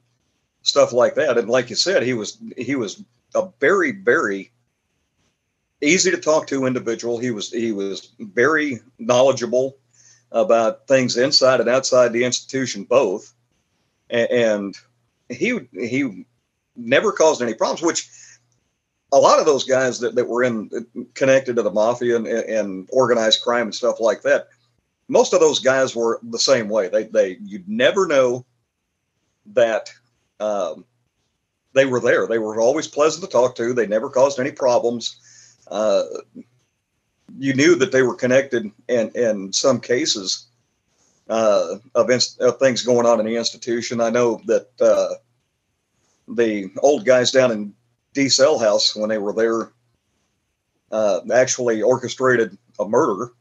[0.62, 1.38] stuff like that.
[1.38, 3.02] And like you said, he was he was
[3.34, 4.52] a very, very
[5.80, 7.18] easy to talk to individual.
[7.18, 9.78] He was he was very knowledgeable
[10.30, 13.32] about things inside and outside the institution both
[14.12, 14.76] and
[15.28, 16.26] he he
[16.76, 17.82] never caused any problems.
[17.82, 18.08] Which
[19.12, 20.70] a lot of those guys that, that were in
[21.14, 24.48] connected to the mafia and, and organized crime and stuff like that,
[25.08, 26.88] most of those guys were the same way.
[26.88, 28.44] They they you'd never know
[29.46, 29.92] that
[30.40, 30.84] um,
[31.72, 32.26] they were there.
[32.26, 33.72] They were always pleasant to talk to.
[33.72, 35.18] They never caused any problems.
[35.70, 36.04] Uh,
[37.38, 40.48] you knew that they were connected, and in some cases,
[41.32, 44.00] uh, of, inst- of, things going on in the institution.
[44.00, 45.14] I know that uh,
[46.28, 47.74] the old guys down in
[48.12, 49.72] D Cell House, when they were there,
[50.90, 53.32] uh, actually orchestrated a murder.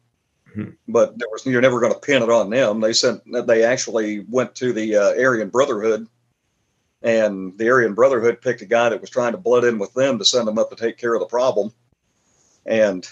[0.56, 0.72] Mm-hmm.
[0.88, 2.80] But there was you're never going to pin it on them.
[2.80, 6.08] They sent they actually went to the uh, Aryan Brotherhood
[7.02, 10.20] and the Aryan Brotherhood picked a guy that was trying to blood in with them
[10.20, 11.74] to send them up to take care of the problem.
[12.66, 13.08] And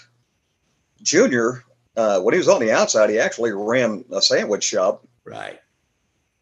[1.02, 1.64] Junior,
[2.00, 5.06] uh, when he was on the outside, he actually ran a sandwich shop.
[5.24, 5.60] Right.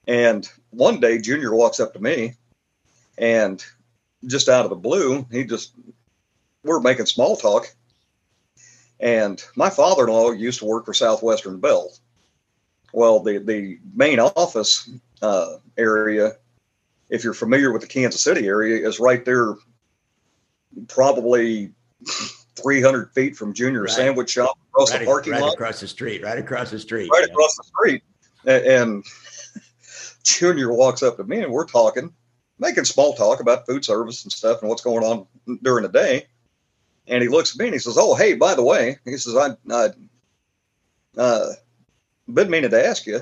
[0.07, 2.35] And one day, Junior walks up to me,
[3.19, 3.65] and
[4.27, 5.73] just out of the blue, he just
[6.63, 7.75] we're making small talk.
[9.01, 11.93] And my father-in-law used to work for Southwestern Bell.
[12.93, 14.89] Well, the the main office
[15.21, 16.37] uh, area
[17.11, 19.55] if you're familiar with the Kansas City area, is right there,
[20.89, 21.73] probably
[22.57, 23.91] 300 feet from Junior right.
[23.91, 25.55] Sandwich Shop across right, the parking right lot.
[25.55, 27.11] across the street, right across the street.
[27.13, 27.33] Right yeah.
[27.33, 28.03] across the street.
[28.47, 29.05] And
[30.23, 32.13] Junior walks up to me and we're talking,
[32.59, 35.27] making small talk about food service and stuff and what's going on
[35.63, 36.27] during the day.
[37.09, 39.35] And he looks at me and he says, Oh, hey, by the way, he says,
[39.35, 39.89] I, I
[41.17, 41.53] uh,
[42.29, 43.21] been meaning to ask you.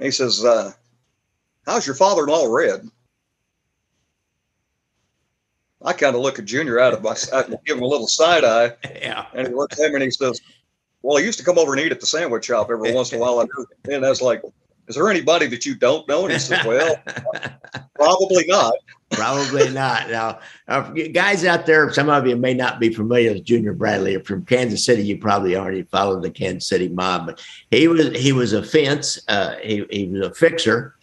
[0.00, 0.72] He says, uh,
[1.64, 2.88] How's your father in law Red?
[5.86, 8.44] I kind of look at Junior out of my, I give him a little side
[8.44, 8.72] eye.
[9.00, 9.26] Yeah.
[9.34, 10.40] And he looks at me and he says,
[11.02, 13.18] Well, I used to come over and eat at the sandwich shop every once in
[13.18, 13.46] a while.
[13.88, 14.42] And I was like,
[14.88, 16.24] Is there anybody that you don't know?
[16.24, 16.96] And he says, Well,
[17.94, 18.74] probably not.
[19.12, 20.10] Probably not.
[20.10, 24.12] Now, uh, guys out there, some of you may not be familiar with Junior Bradley
[24.12, 25.02] You're from Kansas City.
[25.02, 29.20] You probably already followed the Kansas City mob, but he was he was a fence.
[29.28, 30.96] Uh, he, he was a fixer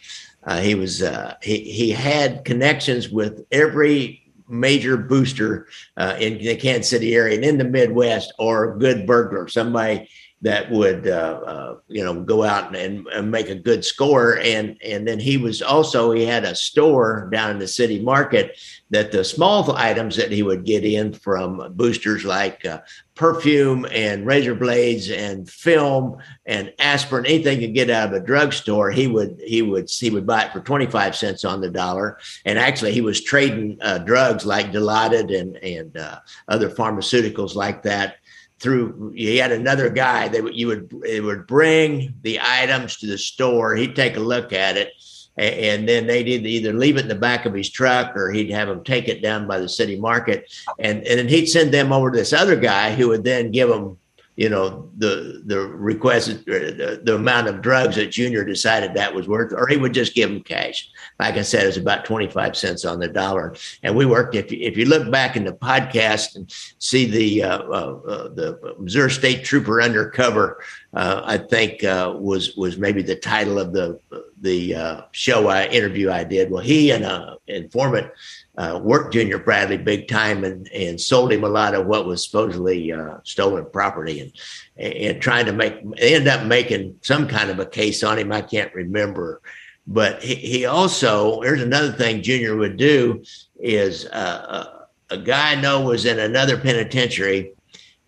[0.46, 6.56] uh, he was uh, he he had connections with every major booster uh, in the
[6.56, 10.10] Kansas City area and in the Midwest, or a good burglar, somebody
[10.43, 14.38] that would uh, uh, you know go out and, and, make a good score.
[14.39, 18.58] And and then he was also he had a store down in the city market
[18.89, 22.80] that the small items that he would get in from boosters like uh,
[23.15, 28.91] perfume and razor blades and film and aspirin anything you get out of a drugstore
[28.91, 32.17] he would he would he would buy it for 25 cents on the dollar.
[32.46, 37.84] And actually he was trading uh, drugs like dilaudid and and uh, other pharmaceuticals like
[37.84, 38.17] that
[38.60, 43.17] through he had another guy that you would it would bring the items to the
[43.17, 43.76] store.
[43.76, 44.93] He'd take a look at it
[45.38, 48.67] and then they'd either leave it in the back of his truck or he'd have
[48.67, 50.54] them take it down by the city market.
[50.80, 53.69] And, and then he'd send them over to this other guy who would then give
[53.69, 53.98] them
[54.36, 59.13] you know the the requested uh, the, the amount of drugs that junior decided that
[59.13, 62.06] was worth or he would just give them cash like i said it was about
[62.06, 65.43] 25 cents on the dollar and we worked if you, if you look back in
[65.43, 70.62] the podcast and see the uh, uh, uh, the missouri state trooper undercover
[70.93, 73.99] uh, i think uh, was was maybe the title of the
[74.41, 78.12] the show i interview i did well he and a informant
[78.58, 82.23] uh, worked Junior Bradley big time and, and sold him a lot of what was
[82.23, 84.32] supposedly uh, stolen property and
[84.78, 88.32] and trying to make end up making some kind of a case on him.
[88.32, 89.41] I can't remember,
[89.88, 93.24] but he, he also here's another thing Junior would do
[93.60, 97.54] is uh, a, a guy I know was in another penitentiary.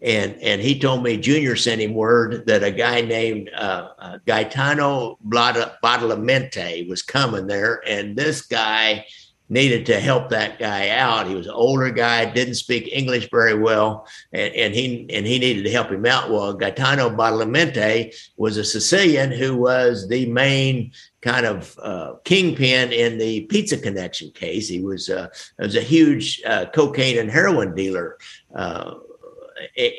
[0.01, 4.17] And, and he told me Junior sent him word that a guy named uh, uh
[4.25, 9.05] Gaetano Badalamenti was coming there, and this guy
[9.49, 11.27] needed to help that guy out.
[11.27, 15.39] He was an older guy, didn't speak English very well, and, and he and he
[15.39, 16.31] needed to help him out.
[16.31, 23.17] Well, Gaetano Badalamenti was a Sicilian who was the main kind of uh, kingpin in
[23.17, 24.67] the Pizza Connection case.
[24.67, 25.27] He was uh,
[25.59, 28.17] was a huge uh, cocaine and heroin dealer.
[28.55, 28.95] Uh,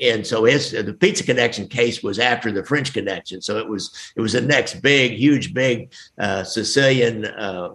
[0.02, 4.12] and so his the pizza connection case was after the French connection, so it was
[4.14, 7.70] it was the next big, huge, big uh, Sicilian uh,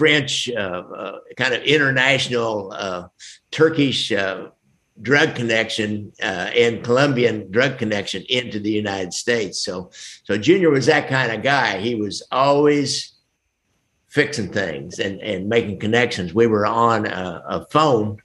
[0.00, 3.06] French, uh, uh, kind of international uh,
[3.50, 4.10] Turkish
[5.02, 9.62] drug connection uh, and Colombian drug connection into the United States.
[9.62, 9.90] So,
[10.24, 11.80] so Junior was that kind of guy.
[11.80, 13.12] He was always
[14.08, 16.32] fixing things and, and making connections.
[16.32, 18.22] We were on a, a phone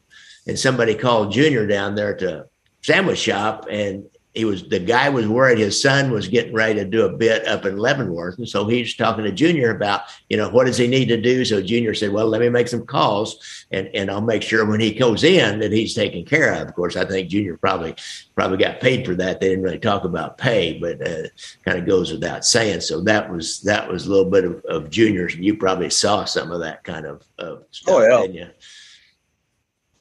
[0.47, 2.45] and somebody called Junior down there to
[2.83, 6.85] sandwich shop and he was the guy was worried his son was getting ready to
[6.85, 10.49] do a bit up in Leavenworth, and so he's talking to Junior about you know
[10.49, 11.45] what does he need to do.
[11.45, 14.81] So Junior said, "Well, let me make some calls, and and I'll make sure when
[14.81, 17.95] he goes in that he's taken care of." Of course, I think Junior probably
[18.35, 19.39] probably got paid for that.
[19.39, 21.29] They didn't really talk about pay, but uh,
[21.63, 22.81] kind of goes without saying.
[22.81, 26.25] So that was that was a little bit of, of Junior's, and you probably saw
[26.25, 27.95] some of that kind of, of stuff.
[27.95, 28.49] Oh yeah,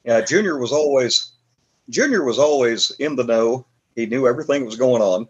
[0.03, 0.21] yeah.
[0.21, 1.31] Junior was always
[1.89, 3.65] Junior was always in the know
[3.95, 5.27] he knew everything that was going on.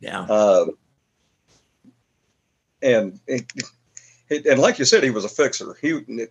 [0.00, 0.20] Yeah.
[0.22, 0.66] Uh,
[2.82, 3.20] and
[4.30, 5.76] and like you said, he was a fixer.
[5.80, 6.26] He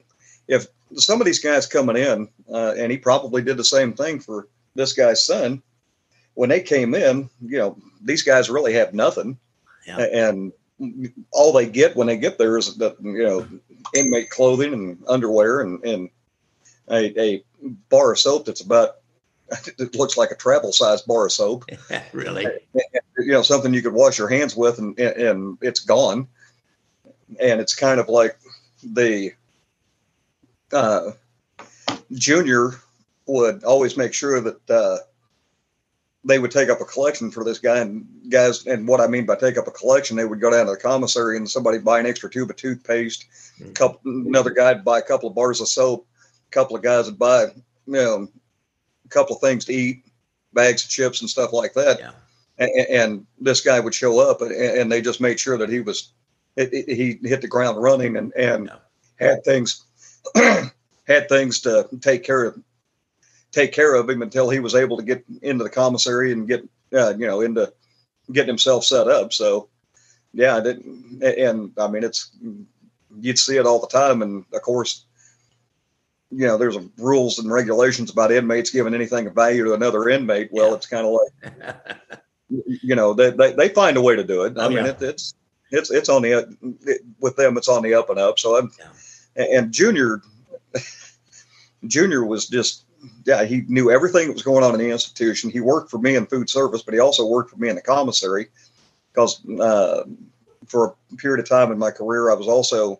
[0.47, 4.19] if some of these guys coming in, uh, and he probably did the same thing
[4.19, 5.61] for this guy's son.
[6.35, 9.37] When they came in, you know, these guys really have nothing,
[9.85, 9.99] yeah.
[9.99, 10.53] and
[11.31, 13.47] all they get when they get there is that you know
[13.95, 16.09] inmate clothing and underwear and and
[16.89, 17.43] a, a
[17.89, 18.97] bar of soap that's about
[19.77, 21.65] it looks like a travel size bar of soap.
[22.13, 22.45] really?
[23.17, 26.27] You know, something you could wash your hands with and, and it's gone.
[27.39, 28.37] And it's kind of like
[28.83, 29.31] the
[30.71, 31.11] uh,
[32.13, 32.71] junior
[33.25, 34.97] would always make sure that uh,
[36.23, 38.65] they would take up a collection for this guy and guys.
[38.65, 40.77] And what I mean by take up a collection, they would go down to the
[40.77, 43.25] commissary and somebody buy an extra tube of toothpaste.
[43.59, 43.73] Mm-hmm.
[43.73, 46.07] Couple, another guy would buy a couple of bars of soap.
[46.47, 47.53] A couple of guys would buy, you
[47.87, 48.27] know,
[49.07, 50.05] a couple of things to eat,
[50.53, 51.99] bags of chips and stuff like that.
[51.99, 52.11] Yeah.
[52.59, 55.79] And, and, this guy would show up, and, and, they just made sure that he
[55.79, 56.11] was
[56.55, 59.27] it, it, he hit the ground running and and yeah.
[59.27, 59.85] had things
[60.35, 62.59] had things to take care of
[63.51, 66.67] take care of him until he was able to get into the commissary and get
[66.93, 67.71] uh, you know into
[68.31, 69.31] getting himself set up.
[69.33, 69.69] So
[70.33, 72.31] yeah, and I mean it's
[73.19, 75.05] you'd see it all the time, and of course
[76.31, 80.49] you know, there's rules and regulations about inmates giving anything of value to another inmate.
[80.51, 80.75] Well, yeah.
[80.75, 81.97] it's kind of like,
[82.49, 84.57] you know, they, they, they, find a way to do it.
[84.57, 84.91] I oh, mean, yeah.
[84.91, 85.33] it, it's,
[85.71, 88.39] it's, it's on the, it, with them, it's on the up and up.
[88.39, 88.71] So I'm,
[89.37, 89.57] yeah.
[89.57, 90.21] and Junior,
[91.87, 92.83] Junior was just,
[93.25, 95.49] yeah, he knew everything that was going on in the institution.
[95.49, 97.81] He worked for me in food service, but he also worked for me in the
[97.81, 98.47] commissary
[99.13, 100.03] because uh,
[100.65, 102.99] for a period of time in my career, I was also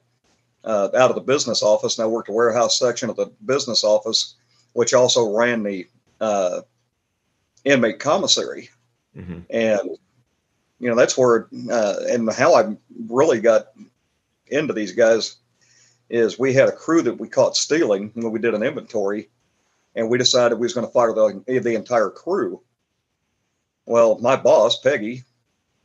[0.67, 3.85] uh, out of the business office, and I worked the warehouse section of the business
[3.85, 4.35] office,
[4.73, 5.87] which also ran the
[6.19, 6.61] uh,
[7.63, 8.69] inmate commissary.
[9.15, 9.39] Mm-hmm.
[9.49, 9.97] And
[10.79, 12.75] you know that's where uh, and how I
[13.07, 13.67] really got
[14.47, 15.37] into these guys
[16.09, 19.29] is we had a crew that we caught stealing when we did an inventory,
[19.95, 22.61] and we decided we was going to fire the the entire crew.
[23.85, 25.23] Well, my boss Peggy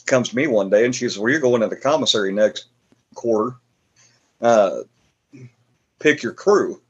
[0.07, 2.66] comes to me one day and she says, "Well, you're going to the commissary next
[3.14, 3.57] quarter."
[4.43, 4.81] Uh,
[5.99, 6.81] pick your crew.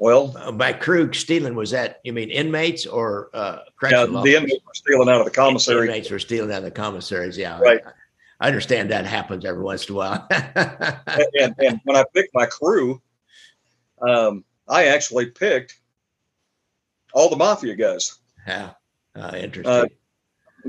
[0.00, 4.34] Well, uh, by crew stealing was that you mean inmates or uh, yeah, the officers?
[4.34, 5.86] inmates were stealing out of the commissary.
[5.88, 7.36] Inmates were stealing out of the commissaries.
[7.36, 7.80] Yeah, right.
[7.84, 7.90] I,
[8.40, 10.26] I understand that happens every once in a while.
[10.30, 13.02] and, and, when I picked my crew,
[14.00, 15.80] um, I actually picked
[17.12, 18.18] all the mafia guys.
[18.46, 18.70] Yeah,
[19.16, 19.90] uh, interesting.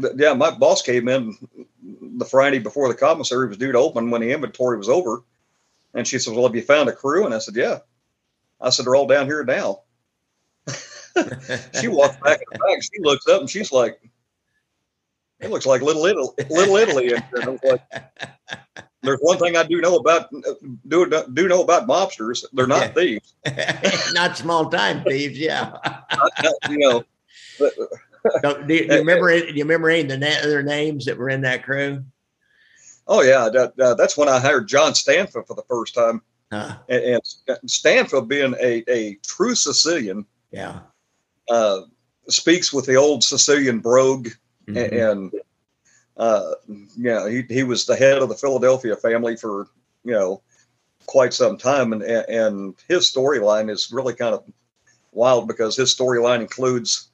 [0.03, 1.35] Uh, yeah, my boss came in
[1.81, 5.23] the Friday before the commissary was due to open when the inventory was over.
[5.93, 7.25] And she said, Well, have you found a crew?
[7.25, 7.79] And I said, Yeah.
[8.61, 9.81] I said, They're all down here now.
[11.79, 12.83] she walks back in the back.
[12.83, 13.99] She looks up and she's like,
[15.39, 16.29] It looks like Little Italy.
[16.49, 17.13] Little Italy.
[17.13, 17.81] And like,
[19.01, 20.29] There's one thing I do know about
[20.87, 22.43] do do know about mobsters.
[22.53, 23.33] They're not thieves.
[24.13, 25.39] not small time thieves.
[25.39, 25.77] Yeah.
[26.69, 27.03] you know,
[27.57, 27.73] but,
[28.41, 29.39] do, do, you remember?
[29.39, 32.03] do you remember any of the na- other names that were in that crew?
[33.07, 36.21] Oh yeah, that, uh, that's when I hired John Stanfa for the first time.
[36.51, 36.77] Huh.
[36.87, 40.79] And, and Stanfield, being a, a true Sicilian, yeah,
[41.49, 41.81] uh,
[42.27, 44.29] speaks with the old Sicilian brogue,
[44.67, 44.77] mm-hmm.
[44.77, 45.33] and
[46.17, 49.67] uh, you know he he was the head of the Philadelphia family for
[50.03, 50.41] you know
[51.05, 54.43] quite some time, and and his storyline is really kind of
[55.11, 57.08] wild because his storyline includes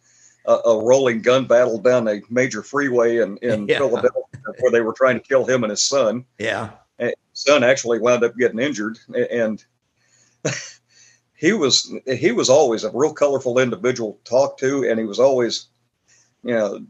[0.48, 3.78] a, a, rolling gun battle down a major freeway in, in yeah.
[3.78, 4.12] Philadelphia
[4.60, 6.26] where they were trying to kill him and his son.
[6.38, 6.72] Yeah.
[7.00, 9.00] And his son actually wound up getting injured.
[9.32, 9.64] And
[11.36, 15.20] he was he was always a real colorful individual to talk to, and he was
[15.20, 15.68] always,
[16.44, 16.86] you know,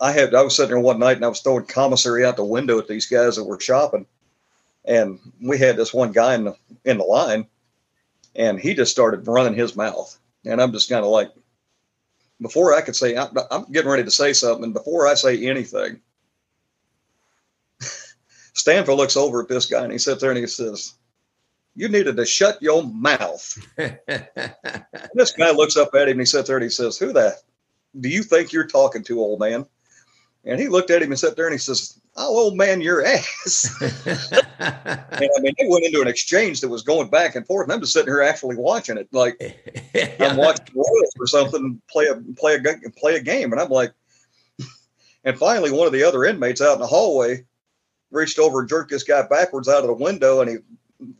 [0.00, 2.44] I had I was sitting there one night and I was throwing commissary out the
[2.44, 4.06] window at these guys that were shopping,
[4.84, 7.46] and we had this one guy in the in the line,
[8.34, 11.32] and he just started running his mouth, and I'm just kind of like,
[12.40, 16.00] before I could say, I'm, I'm getting ready to say something, before I say anything,
[17.80, 20.94] Stanfa looks over at this guy and he sits there and he says,
[21.74, 23.58] You needed to shut your mouth.
[23.76, 27.36] this guy looks up at him and he sits there and he says, Who the
[27.98, 29.66] do you think you're talking to, old man?
[30.44, 33.04] And he looked at him and sat there and he says, Oh, old man, your
[33.04, 33.76] ass.
[33.80, 37.64] and I mean, they went into an exchange that was going back and forth.
[37.64, 39.38] And I'm just sitting here actually watching it, like
[40.18, 43.52] I'm watching Royals or something play a play a play a game.
[43.52, 43.92] And I'm like,
[45.24, 47.44] and finally, one of the other inmates out in the hallway
[48.10, 50.56] reached over and jerked this guy backwards out of the window, and he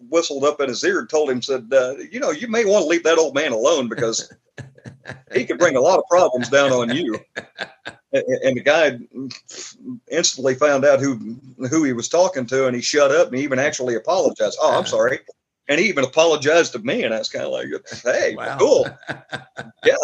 [0.08, 2.84] whistled up in his ear and told him, said, uh, "You know, you may want
[2.84, 4.32] to leave that old man alone because
[5.32, 7.18] he could bring a lot of problems down on you."
[8.12, 8.98] And the guy
[10.10, 11.36] instantly found out who
[11.68, 14.56] who he was talking to, and he shut up and he even actually apologized.
[14.62, 15.20] Oh, I'm sorry.
[15.68, 17.66] And he even apologized to me, and I was kind of like,
[18.02, 18.56] "Hey, wow.
[18.58, 18.86] cool,
[19.84, 19.96] yeah."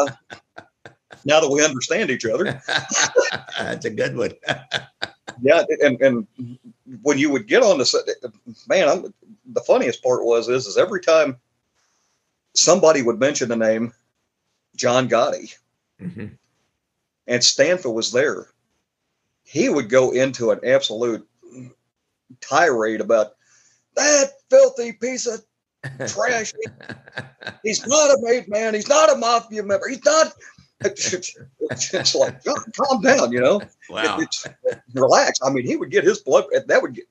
[1.25, 2.61] Now that we understand each other,
[3.59, 4.33] that's a good one.
[5.41, 6.27] yeah, and and
[7.03, 8.33] when you would get on the
[8.69, 9.15] man, I'm,
[9.47, 11.39] the funniest part was is is every time
[12.55, 13.93] somebody would mention the name
[14.77, 15.55] John Gotti,
[16.01, 16.27] mm-hmm.
[17.27, 18.49] and Stanfa was there,
[19.45, 21.27] he would go into an absolute
[22.41, 23.35] tirade about
[23.97, 25.45] that filthy piece of
[26.09, 26.53] trash.
[27.63, 28.75] He's not a made man.
[28.75, 29.89] He's not a mafia member.
[29.89, 30.33] He's not
[30.85, 33.61] it's, like, calm down, you know.
[33.89, 34.19] Wow.
[34.19, 35.39] It, relax.
[35.43, 36.47] I mean, he would get his blood.
[36.67, 37.05] That would get,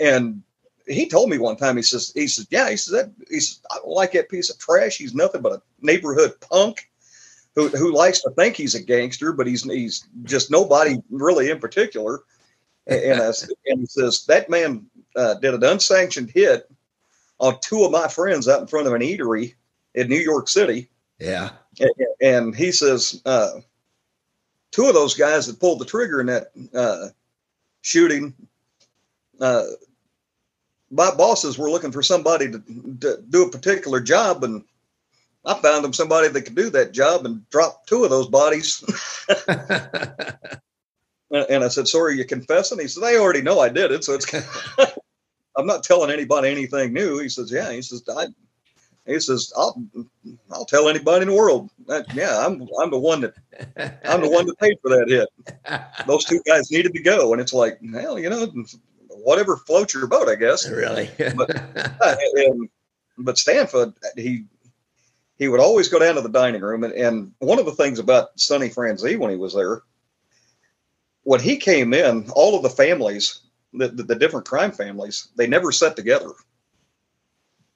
[0.00, 0.42] and
[0.86, 1.76] he told me one time.
[1.76, 2.70] He says, he says, yeah.
[2.70, 3.12] He says that.
[3.28, 4.96] He says, I don't like that piece of trash.
[4.96, 6.89] He's nothing but a neighborhood punk.
[7.56, 11.58] Who, who likes to think he's a gangster, but he's he's just nobody really in
[11.58, 12.20] particular.
[12.86, 13.32] And, uh,
[13.66, 14.86] and he says that man
[15.16, 16.70] uh, did an unsanctioned hit
[17.38, 19.54] on two of my friends out in front of an eatery
[19.94, 20.88] in New York City.
[21.18, 21.50] Yeah
[22.20, 23.60] and he says uh,
[24.70, 27.08] two of those guys that pulled the trigger in that uh,
[27.82, 28.34] shooting,
[29.40, 29.64] uh,
[30.90, 32.62] my bosses were looking for somebody to,
[33.00, 34.64] to, do a particular job, and
[35.44, 38.84] I found them somebody that could do that job and dropped two of those bodies.
[41.30, 44.14] and I said, "Sorry, you confessing?" He said, "They already know I did it, so
[44.14, 44.32] it's."
[45.56, 47.18] I'm not telling anybody anything new.
[47.18, 48.26] He says, "Yeah." He says, "I
[49.06, 49.82] he says, "I'll
[50.52, 51.70] I'll tell anybody in the world.
[51.86, 53.34] That, yeah, I'm I'm the one that
[54.04, 56.06] I'm the one that paid for that hit.
[56.06, 58.52] Those two guys needed to go, and it's like, hell, you know,
[59.08, 60.68] whatever floats your boat, I guess.
[60.68, 61.50] Really, but
[62.36, 62.68] and,
[63.18, 64.44] but Stanfa, he
[65.40, 67.98] he would always go down to the dining room, and, and one of the things
[67.98, 69.82] about Sonny Franzese when he was there,
[71.24, 73.40] when he came in, all of the families,
[73.72, 76.30] the, the, the different crime families, they never sat together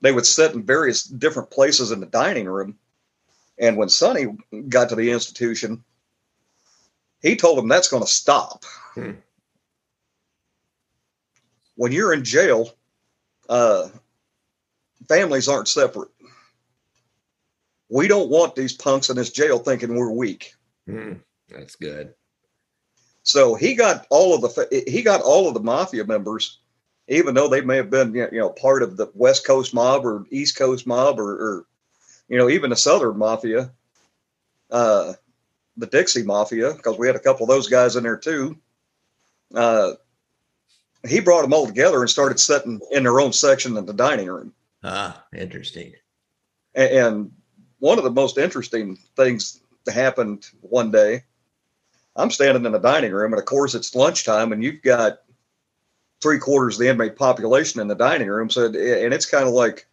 [0.05, 2.77] they would sit in various different places in the dining room.
[3.59, 4.27] And when Sonny
[4.69, 5.83] got to the institution,
[7.23, 8.65] he told him that's going to stop.
[8.93, 9.13] Hmm.
[11.77, 12.71] When you're in jail,
[13.49, 13.89] uh,
[15.09, 16.11] families aren't separate.
[17.89, 20.55] We don't want these punks in this jail thinking we're weak.
[20.87, 21.15] Hmm.
[21.49, 22.15] That's good.
[23.23, 26.61] So he got all of the he got all of the mafia members
[27.09, 30.27] even though they may have been you know part of the West Coast mob or
[30.31, 31.67] East Coast mob or, or
[32.29, 33.71] you know even the Southern Mafia,
[34.71, 35.13] uh,
[35.77, 38.57] the Dixie Mafia, because we had a couple of those guys in there too.
[39.55, 39.93] Uh,
[41.07, 44.29] he brought them all together and started sitting in their own section in the dining
[44.29, 44.55] room.
[44.83, 45.93] Ah, interesting.
[46.75, 47.33] And, and
[47.85, 49.61] one of the most interesting things
[49.93, 51.23] happened one day.
[52.17, 55.19] I'm standing in the dining room, and of course it's lunchtime, and you've got
[56.23, 58.49] three quarters of the inmate population in the dining room.
[58.49, 59.87] So, and it's kind of like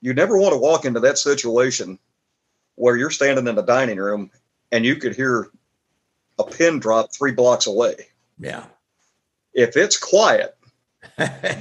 [0.00, 2.00] you never want to walk into that situation
[2.74, 4.28] where you're standing in the dining room
[4.72, 5.52] and you could hear
[6.40, 7.94] a pin drop three blocks away.
[8.40, 8.66] Yeah.
[9.52, 10.56] If it's quiet,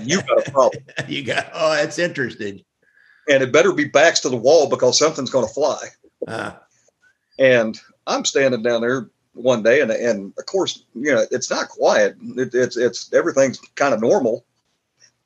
[0.02, 0.84] you got a problem.
[1.08, 2.64] you got, oh, that's interesting.
[3.30, 5.80] And it better be backs to the wall because something's going to fly.
[6.28, 6.54] Uh.
[7.40, 11.70] And I'm standing down there one day, and and of course, you know, it's not
[11.70, 12.16] quiet.
[12.38, 14.46] It, it's it's everything's kind of normal.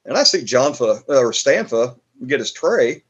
[0.06, 3.04] And I see Johnfa or Stanfa get his tray,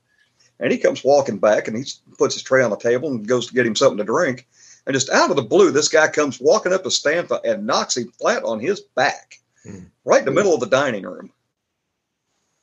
[0.60, 1.84] and he comes walking back, and he
[2.18, 4.48] puts his tray on the table and goes to get him something to drink.
[4.86, 7.98] And just out of the blue, this guy comes walking up to Stanfa and knocks
[7.98, 9.84] him flat on his back, hmm.
[10.06, 11.32] right in the middle of the dining room.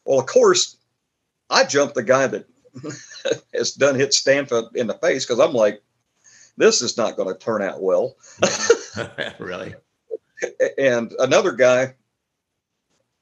[0.04, 0.76] Well, of course,
[1.54, 2.46] I jumped the guy that
[3.54, 5.82] has done hit Stanfa in the face because I'm like,
[6.56, 8.16] this is not going to turn out well.
[9.38, 9.74] really?
[10.76, 11.94] And another guy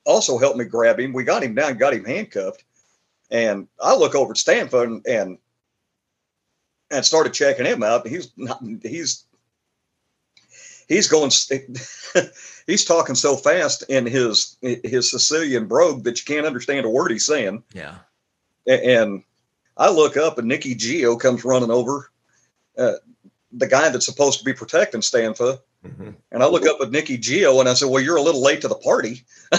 [0.07, 1.13] also helped me grab him.
[1.13, 2.65] We got him down, got him handcuffed.
[3.31, 5.39] And I look over at Stanfa and, and,
[6.91, 8.07] and started checking him out.
[8.07, 9.27] He's not, he's,
[10.89, 11.31] he's going,
[12.67, 17.11] he's talking so fast in his, his Sicilian brogue that you can't understand a word
[17.11, 17.63] he's saying.
[17.75, 17.97] Yeah.
[18.67, 19.23] And
[19.77, 22.11] I look up and Nikki Geo comes running over.
[22.77, 22.95] Uh,
[23.53, 25.59] the guy that's supposed to be protecting Stanfa.
[25.87, 26.11] Mm-hmm.
[26.31, 28.61] And I look up at Nikki Geo and I said, Well, you're a little late
[28.63, 29.25] to the party.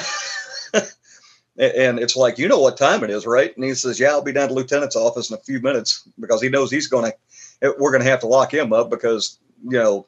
[1.58, 3.56] and it's like, You know what time it is, right?
[3.56, 6.42] And he says, Yeah, I'll be down to Lieutenant's office in a few minutes because
[6.42, 9.78] he knows he's going to, we're going to have to lock him up because, you
[9.78, 10.08] know,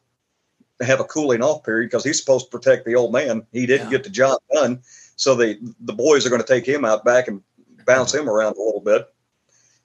[0.82, 3.46] have a cooling off period because he's supposed to protect the old man.
[3.52, 3.98] He didn't yeah.
[3.98, 4.82] get the job done.
[5.16, 7.42] So the, the boys are going to take him out back and
[7.86, 9.08] bounce him around a little bit.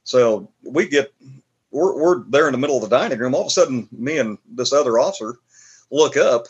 [0.05, 1.13] So we get
[1.71, 3.35] we're, we're there in the middle of the dining room.
[3.35, 5.37] All of a sudden, me and this other officer
[5.91, 6.47] look up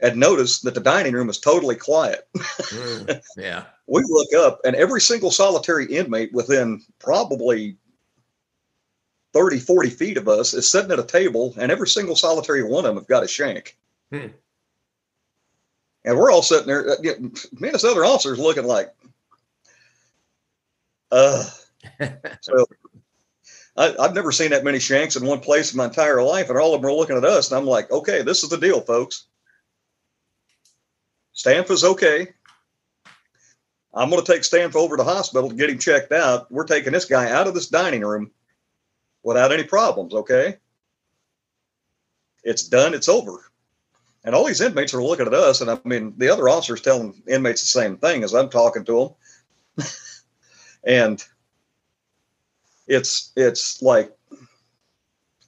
[0.00, 2.28] and notice that the dining room is totally quiet.
[2.36, 3.64] mm, yeah.
[3.86, 7.76] we look up, and every single solitary inmate within probably
[9.32, 12.84] 30, 40 feet of us is sitting at a table, and every single solitary one
[12.84, 13.76] of them have got a shank.
[14.10, 14.28] Hmm.
[16.04, 18.94] And we're all sitting there, uh, me and this other officer is looking like,
[21.10, 21.44] uh.
[22.40, 22.66] so
[23.76, 26.58] I, have never seen that many shanks in one place in my entire life, and
[26.58, 28.80] all of them are looking at us, and I'm like, okay, this is the deal,
[28.80, 29.26] folks.
[31.34, 32.28] Stanfa's okay.
[33.94, 36.50] I'm going to take Stanfa over to the hospital to get him checked out.
[36.52, 38.30] We're taking this guy out of this dining room
[39.22, 40.58] without any problems, okay?
[42.44, 43.50] It's done, it's over.
[44.24, 47.22] And all these inmates are looking at us, and I mean, the other officers telling
[47.26, 49.14] inmates the same thing as I'm talking to
[49.78, 49.86] them.
[50.84, 51.24] and
[52.86, 54.12] it's it's like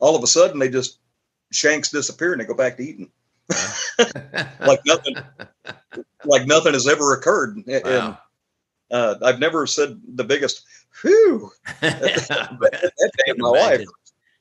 [0.01, 0.99] all of a sudden they just
[1.51, 3.11] shanks disappear and they go back to eating.
[4.61, 5.17] Like nothing
[6.25, 7.59] like nothing has ever occurred.
[7.67, 7.81] Wow.
[7.85, 8.17] and
[8.93, 10.65] uh, i've never said the biggest
[11.01, 12.93] whew that,
[13.27, 13.85] day my life.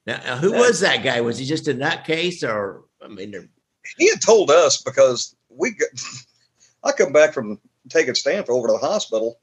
[0.06, 1.22] Now, who was that guy?
[1.22, 3.50] Was he just a nutcase or i mean
[3.98, 5.90] he had told us because we got,
[6.84, 9.40] i come back from taking stanfa over to the hospital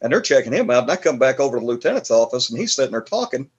[0.00, 0.84] and they're checking him out.
[0.84, 3.50] And I come back over to the lieutenant's office, and he's sitting there talking.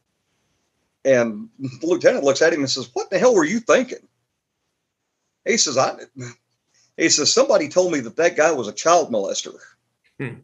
[1.06, 4.08] And the lieutenant looks at him and says, "What the hell were you thinking?"
[5.46, 5.96] He says, "I."
[6.98, 9.56] He says, "Somebody told me that that guy was a child molester."
[10.20, 10.40] Hmm.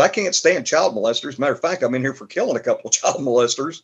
[0.00, 1.38] I can't stand child molesters.
[1.38, 3.82] Matter of fact, I'm in here for killing a couple of child molesters.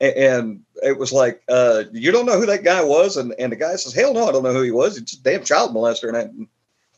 [0.00, 3.16] And it was like, uh, you don't know who that guy was?
[3.16, 4.98] And, and the guy says, hell no, I don't know who he was.
[4.98, 6.12] It's a damn child molester.
[6.12, 6.48] And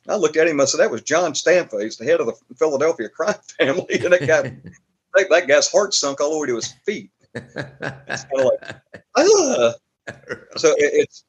[0.08, 0.60] I, looked at him.
[0.60, 1.82] I said, "That was John Stanfa.
[1.82, 4.42] He's the head of the Philadelphia crime family." And that guy,
[5.14, 7.10] that, that, guy's heart sunk all the way to his feet.
[7.34, 8.76] It's kind of like,
[9.16, 9.74] ah.
[10.56, 11.24] so it, it's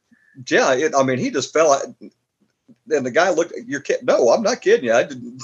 [0.49, 0.73] yeah.
[0.73, 1.85] It, I mean, he just fell out.
[2.89, 3.53] And the guy looked.
[3.65, 4.05] You're kidding?
[4.05, 4.93] No, I'm not kidding you.
[4.93, 5.41] I didn't.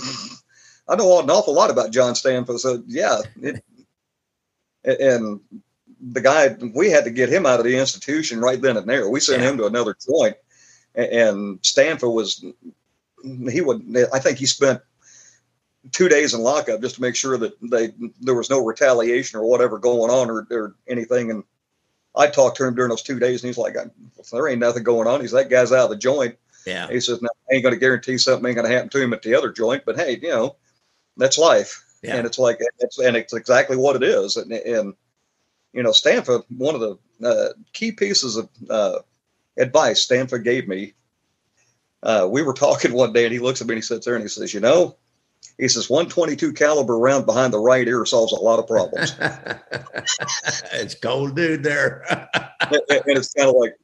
[0.87, 2.59] I know an awful lot about John Stanfa.
[2.59, 3.63] So yeah, it,
[4.83, 5.39] and
[5.99, 9.09] the guy we had to get him out of the institution right then and there.
[9.09, 9.49] We sent yeah.
[9.49, 10.35] him to another joint,
[10.95, 12.43] and Stanfa was
[13.23, 13.95] he would.
[14.13, 14.81] I think he spent
[15.91, 19.45] two days in lockup just to make sure that they there was no retaliation or
[19.45, 21.31] whatever going on or, or anything.
[21.31, 21.43] And
[22.15, 23.75] I talked to him during those two days, and he's like,
[24.31, 26.37] "There ain't nothing going on." He's that guy's out of the joint.
[26.65, 26.87] Yeah.
[26.89, 29.13] He says, "No, I ain't going to guarantee something ain't going to happen to him
[29.13, 30.55] at the other joint, but hey, you know,
[31.17, 32.17] that's life." Yeah.
[32.17, 34.35] And it's like, it's, and it's exactly what it is.
[34.35, 34.93] And, and
[35.71, 38.99] you know, Stanfa, one of the uh, key pieces of uh,
[39.57, 40.93] advice Stanfa gave me
[42.03, 44.15] uh, we were talking one day and he looks at me and he sits there
[44.15, 44.97] and he says, you know,
[45.57, 49.15] he says 122 caliber round behind the right ear solves a lot of problems.
[50.73, 52.03] it's cold dude there.
[52.61, 53.75] and, and, it's kind of like,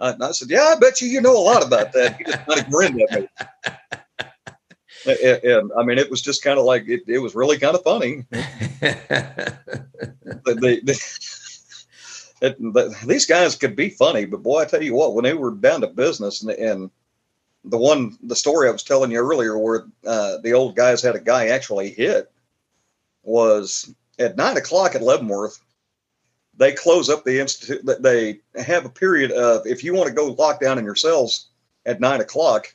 [0.00, 2.16] uh, I said, yeah, I bet you, you know a lot about that.
[2.18, 3.28] He just kind of grinned at me.
[5.06, 7.74] And, and, I mean, it was just kind of like it, it was really kind
[7.74, 8.26] of funny.
[8.30, 9.56] the,
[10.44, 10.98] the, the,
[12.42, 15.52] it, these guys could be funny, but boy, I tell you what, when they were
[15.52, 16.90] down to business and, and
[17.70, 21.14] the one the story I was telling you earlier, where uh, the old guys had
[21.14, 22.30] a guy actually hit,
[23.22, 25.60] was at nine o'clock at Leavenworth.
[26.56, 27.82] They close up the institute.
[28.02, 31.48] They have a period of if you want to go lock down in your cells
[31.86, 32.74] at nine o'clock,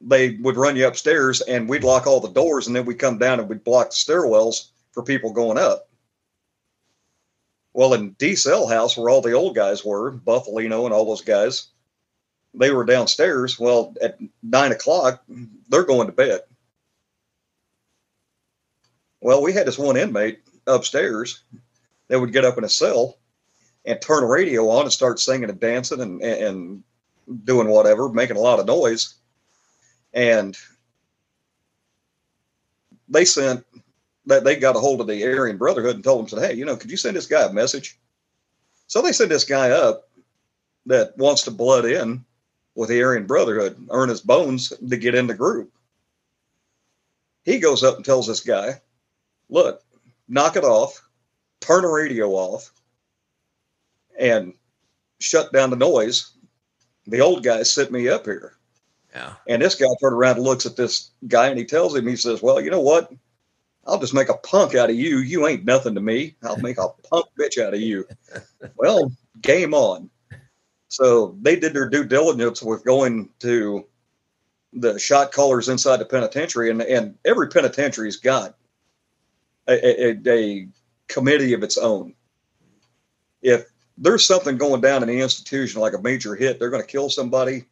[0.00, 3.18] they would run you upstairs and we'd lock all the doors, and then we'd come
[3.18, 5.88] down and we'd block the stairwells for people going up.
[7.72, 11.20] Well, in D cell house where all the old guys were, Bufalino and all those
[11.20, 11.68] guys,
[12.56, 13.58] they were downstairs.
[13.58, 15.22] Well, at nine o'clock,
[15.68, 16.40] they're going to bed.
[19.20, 21.42] Well, we had this one inmate upstairs
[22.08, 23.18] that would get up in a cell
[23.84, 26.82] and turn a radio on and start singing and dancing and, and
[27.44, 29.14] doing whatever, making a lot of noise.
[30.12, 30.56] And
[33.08, 33.64] they sent
[34.26, 36.64] that they got a hold of the Aryan Brotherhood and told them, said, Hey, you
[36.64, 37.98] know, could you send this guy a message?
[38.86, 40.08] So they sent this guy up
[40.86, 42.24] that wants to blood in
[42.76, 45.72] with the Aryan Brotherhood, earn his bones to get in the group.
[47.44, 48.80] He goes up and tells this guy,
[49.48, 49.82] look,
[50.28, 51.02] knock it off,
[51.60, 52.72] turn the radio off,
[54.18, 54.52] and
[55.20, 56.32] shut down the noise.
[57.06, 58.54] The old guy sent me up here.
[59.14, 59.32] Yeah.
[59.48, 62.16] And this guy turned around and looks at this guy and he tells him, he
[62.16, 63.10] says, Well, you know what?
[63.86, 65.18] I'll just make a punk out of you.
[65.18, 66.34] You ain't nothing to me.
[66.42, 68.06] I'll make a punk bitch out of you.
[68.76, 70.10] well, game on.
[70.88, 73.86] So they did their due diligence with going to
[74.72, 78.56] the shot callers inside the penitentiary, and, and every penitentiary's got
[79.68, 80.68] a, a, a
[81.08, 82.14] committee of its own.
[83.42, 83.64] If
[83.98, 87.08] there's something going down in the institution, like a major hit, they're going to kill
[87.08, 87.64] somebody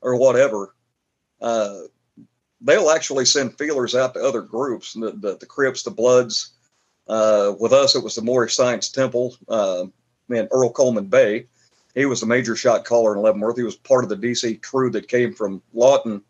[0.00, 0.74] or whatever.
[1.40, 1.80] Uh,
[2.60, 6.52] they'll actually send feelers out to other groups, the, the, the Crips, the Bloods.
[7.08, 9.84] Uh, with us, it was the Moorish Science Temple uh,
[10.30, 11.46] and Earl Coleman Bey.
[11.96, 13.56] He was the major shot caller in Leavenworth.
[13.56, 16.22] He was part of the DC crew that came from Lawton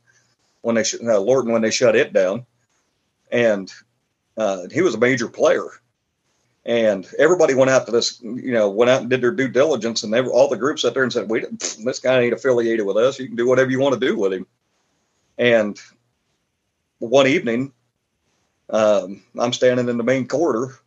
[0.63, 2.47] when they sh- uh, Lorton when they shut it down,
[3.33, 3.71] and
[4.39, 5.67] uh, he was a major player.
[6.65, 10.05] And everybody went out to this, you know, went out and did their due diligence,
[10.05, 12.87] and they were, all the groups sat there and said, "We this guy ain't affiliated
[12.87, 13.19] with us.
[13.19, 14.47] You can do whatever you want to do with him."
[15.37, 15.81] And
[17.01, 17.73] one evening,
[18.71, 20.79] um, I'm standing in the main corridor,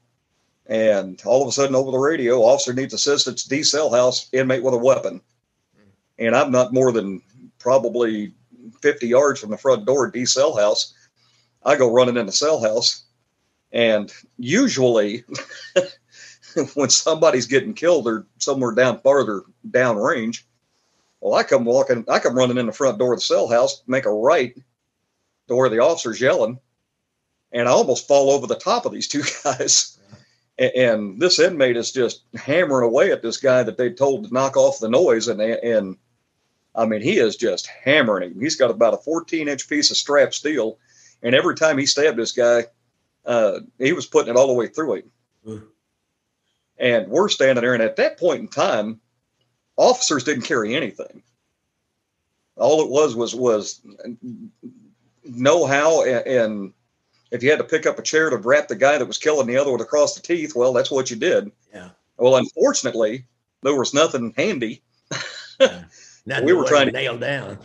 [0.70, 3.44] and all of a sudden, over the radio, officer needs assistance.
[3.44, 5.20] D cell house inmate with a weapon,
[6.20, 7.24] and I'm not more than
[7.58, 8.34] probably
[8.82, 10.10] 50 yards from the front door.
[10.12, 10.94] D cell house.
[11.66, 13.04] I go running in the cell house,
[13.72, 15.26] and usually,
[16.76, 19.42] when somebody's getting killed, they're somewhere down farther
[19.72, 20.46] down range.
[21.20, 23.82] Well, I come walking, I come running in the front door of the cell house,
[23.88, 24.56] make a right
[25.48, 26.60] to where the officer's yelling,
[27.52, 29.98] and I almost fall over the top of these two guys.
[30.60, 34.58] And this inmate is just hammering away at this guy that they told to knock
[34.58, 35.98] off the noise, and and
[36.76, 38.42] I mean he is just hammering him.
[38.42, 40.78] He's got about a 14 inch piece of strap steel,
[41.24, 42.66] and every time he stabbed this guy,
[43.26, 45.12] uh, he was putting it all the way through him.
[45.48, 45.68] Mm.
[46.78, 49.00] And we're standing there, and at that point in time,
[49.78, 51.24] officers didn't carry anything.
[52.58, 53.80] All it was was was
[55.24, 56.74] know how and, and
[57.32, 59.48] if you had to pick up a chair to wrap the guy that was killing
[59.48, 61.52] the other one across the teeth, well, that's what you did.
[61.74, 61.90] Yeah.
[62.18, 63.26] Well, unfortunately,
[63.64, 64.82] there was nothing handy.
[65.60, 65.84] Yeah.
[66.26, 67.58] Nothing we were trying to nail down.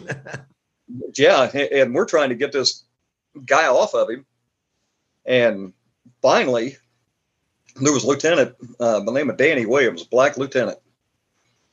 [1.17, 2.85] yeah, and we're trying to get this
[3.45, 4.25] guy off of him.
[5.27, 5.75] And
[6.23, 6.77] finally,
[7.81, 10.79] there was a lieutenant uh, by the name of Danny Williams, black lieutenant,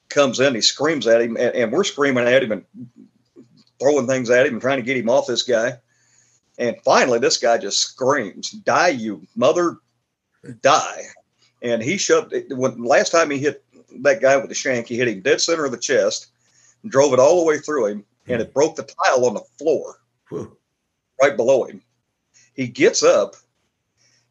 [0.10, 0.56] comes in.
[0.56, 2.66] He screams at him, and, and we're screaming at him and
[3.80, 5.78] throwing things at him and trying to get him off this guy.
[6.62, 9.78] And finally, this guy just screams, "Die, you mother,
[10.62, 11.08] die!"
[11.64, 12.56] And he shoved it.
[12.56, 13.64] When last time he hit
[14.02, 16.28] that guy with the shank, he hit him dead center of the chest,
[16.84, 19.44] and drove it all the way through him, and it broke the tile on the
[19.58, 20.02] floor
[21.20, 21.82] right below him.
[22.54, 23.36] He gets up,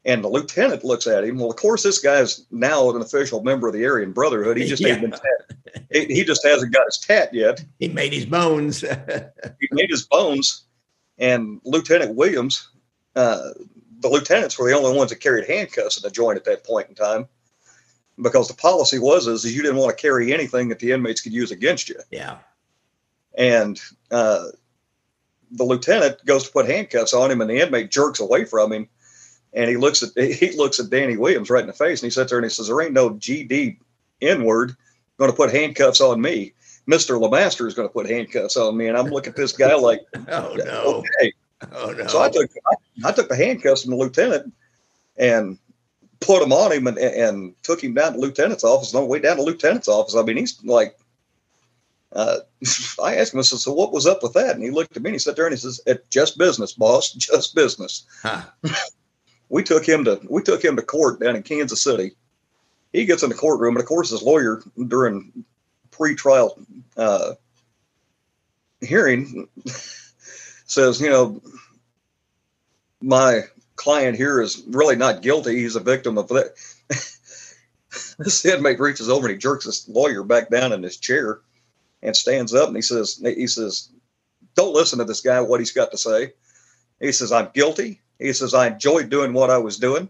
[0.05, 1.37] and the lieutenant looks at him.
[1.37, 4.55] Well, of course, this guy's now an official member of the Aryan Brotherhood.
[4.55, 5.01] He just yeah.
[5.89, 7.61] he just hasn't got his tat yet.
[7.79, 8.79] He made his bones.
[9.59, 10.63] he made his bones,
[11.21, 12.67] and Lieutenant Williams,
[13.15, 13.51] uh,
[13.99, 16.89] the lieutenants were the only ones that carried handcuffs in the joint at that point
[16.89, 17.27] in time,
[18.19, 21.21] because the policy was is, is you didn't want to carry anything that the inmates
[21.21, 21.99] could use against you.
[22.09, 22.39] Yeah.
[23.37, 24.47] And uh,
[25.51, 28.89] the lieutenant goes to put handcuffs on him, and the inmate jerks away from him,
[29.53, 32.11] and he looks at he looks at Danny Williams right in the face, and he
[32.11, 33.77] sits there and he says, "There ain't no GD
[34.21, 34.75] N word
[35.17, 36.53] going to put handcuffs on me.
[36.91, 39.73] Mister Lemaster is going to put handcuffs on me." And I'm looking at this guy
[39.75, 41.33] like, "Oh no, okay."
[41.71, 42.07] Oh no.
[42.07, 44.53] So I took I, I took the handcuffs from the lieutenant
[45.17, 45.57] and
[46.19, 48.91] put them on him and, and took him down to lieutenant's office.
[48.91, 50.97] And on the way down to lieutenant's office, I mean, he's like
[52.13, 52.39] uh,
[53.03, 54.55] I asked him, I said, so what was up with that?
[54.55, 56.73] And he looked at me and he sat there and he says, it's just business,
[56.73, 58.05] boss, just business.
[58.21, 58.43] Huh.
[59.49, 62.11] we took him to, we took him to court down in Kansas City.
[62.93, 65.45] He gets in the courtroom and of course his lawyer during
[65.91, 66.57] pre-trial
[66.97, 67.33] uh,
[68.81, 69.47] hearing
[70.65, 71.41] says, you know,
[73.01, 73.41] my
[73.75, 75.57] client here is really not guilty.
[75.57, 76.53] He's a victim of that.
[78.19, 81.39] this inmate reaches over and he jerks his lawyer back down in his chair
[82.01, 83.89] and stands up and he says, he says,
[84.55, 86.33] don't listen to this guy, what he's got to say.
[86.99, 88.01] He says, I'm guilty.
[88.19, 90.09] He says, I enjoyed doing what I was doing.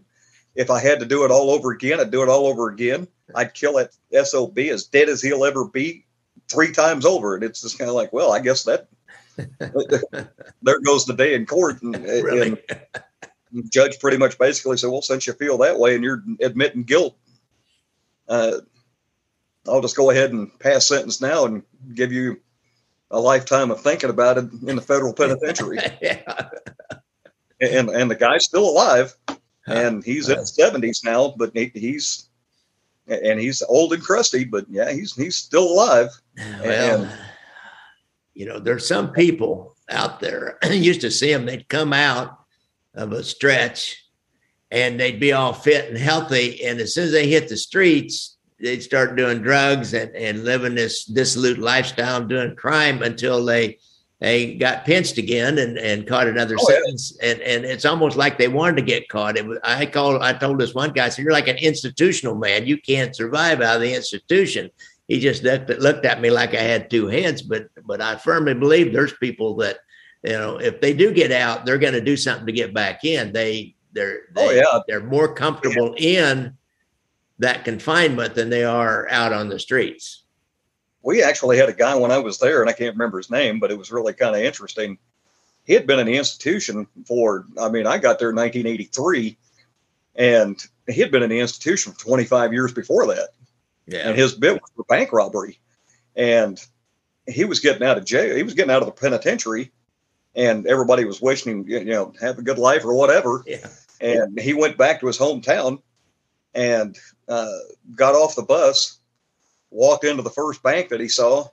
[0.54, 3.08] If I had to do it all over again, I'd do it all over again.
[3.34, 6.06] I'd kill that SOB as dead as he'll ever be
[6.48, 7.34] three times over.
[7.34, 8.88] And it's just kind of like, well, I guess that
[10.62, 11.82] there goes the day in court.
[11.82, 12.62] And, really?
[13.52, 16.84] and judge pretty much basically said, well, since you feel that way and you're admitting
[16.84, 17.16] guilt,
[18.28, 18.58] uh,
[19.68, 21.62] I'll just go ahead and pass sentence now and
[21.94, 22.40] give you
[23.10, 25.78] a lifetime of thinking about it in the federal penitentiary.
[26.02, 26.48] yeah.
[27.60, 29.14] And and the guy's still alive,
[29.68, 32.28] and he's in his seventies now, but he, he's
[33.12, 36.08] and he's old and crusty, but yeah, he's he's still alive.
[36.62, 37.12] Well, and,
[38.34, 40.58] you know, there's some people out there.
[40.62, 41.46] I used to see them.
[41.46, 42.38] They'd come out
[42.94, 44.04] of a stretch,
[44.70, 46.64] and they'd be all fit and healthy.
[46.64, 50.74] And as soon as they hit the streets, they'd start doing drugs and, and living
[50.74, 53.78] this dissolute lifestyle, doing crime until they
[54.22, 57.18] they got pinched again and, and caught another oh, sentence.
[57.20, 57.30] Yeah.
[57.30, 59.36] And, and it's almost like they wanted to get caught.
[59.36, 62.64] It was, I called, I told this one guy, so you're like an institutional man.
[62.64, 64.70] You can't survive out of the institution.
[65.08, 68.54] He just looked, looked at me like I had two heads, but, but I firmly
[68.54, 69.78] believe there's people that,
[70.22, 73.04] you know, if they do get out, they're going to do something to get back
[73.04, 73.32] in.
[73.32, 74.78] They, they're, oh, they, oh, yeah.
[74.86, 76.30] they're more comfortable yeah.
[76.32, 76.56] in
[77.40, 80.21] that confinement than they are out on the streets
[81.02, 83.58] we actually had a guy when I was there, and I can't remember his name,
[83.58, 84.98] but it was really kind of interesting.
[85.64, 89.36] He had been in the institution for, I mean, I got there in 1983,
[90.16, 93.30] and he had been in the institution for 25 years before that.
[93.86, 94.08] Yeah.
[94.08, 95.58] And his bit was for bank robbery.
[96.14, 96.64] And
[97.26, 98.36] he was getting out of jail.
[98.36, 99.72] He was getting out of the penitentiary,
[100.34, 103.42] and everybody was wishing him, you know, have a good life or whatever.
[103.46, 103.66] Yeah.
[104.00, 105.80] And he went back to his hometown
[106.54, 106.98] and
[107.28, 107.58] uh,
[107.94, 108.98] got off the bus
[109.72, 111.48] walked into the first bank that he saw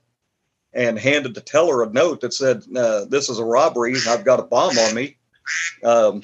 [0.73, 3.95] and handed the teller a note that said, uh, "This is a robbery.
[4.07, 5.17] I've got a bomb on me.
[5.83, 6.21] Um,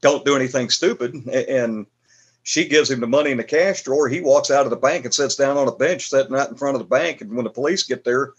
[0.00, 1.86] don't do anything stupid." And
[2.44, 4.08] she gives him the money in the cash drawer.
[4.08, 6.54] He walks out of the bank and sits down on a bench, sitting right in
[6.54, 7.20] front of the bank.
[7.20, 8.34] And when the police get there,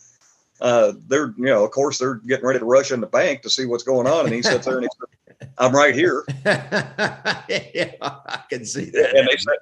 [0.62, 3.50] uh, they're you know, of course, they're getting ready to rush in the bank to
[3.50, 4.26] see what's going on.
[4.26, 9.16] And he sits there and he says, "I'm right here." yeah, I can see that.
[9.16, 9.58] And they said,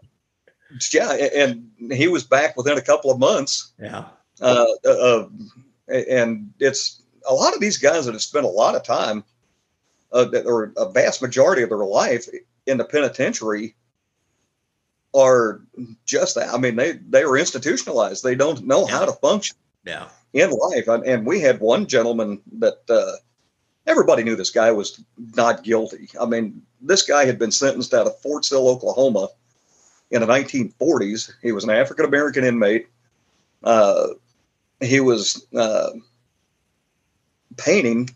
[0.92, 3.74] yeah, and he was back within a couple of months.
[3.80, 4.06] Yeah.
[4.42, 5.28] Uh, uh,
[5.88, 9.24] and it's a lot of these guys that have spent a lot of time,
[10.12, 12.28] uh, or a vast majority of their life
[12.66, 13.76] in the penitentiary,
[15.14, 15.62] are
[16.06, 16.54] just that.
[16.54, 18.24] I mean, they they are institutionalized.
[18.24, 18.98] They don't know yeah.
[18.98, 19.56] how to function.
[19.86, 20.08] Yeah.
[20.34, 23.14] In life, and we had one gentleman that uh,
[23.88, 25.02] everybody knew this guy was
[25.38, 26.10] not guilty.
[26.20, 29.30] I mean, this guy had been sentenced out of Fort Sill, Oklahoma
[30.16, 31.34] in the 1940s.
[31.42, 32.88] He was an African American inmate.
[33.64, 34.08] Uh,
[34.80, 35.92] he was uh,
[37.58, 38.10] painting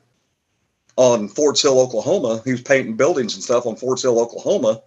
[0.96, 2.42] on Fort Sill, Oklahoma.
[2.46, 4.82] He was painting buildings and stuff on Fort Sill, Oklahoma.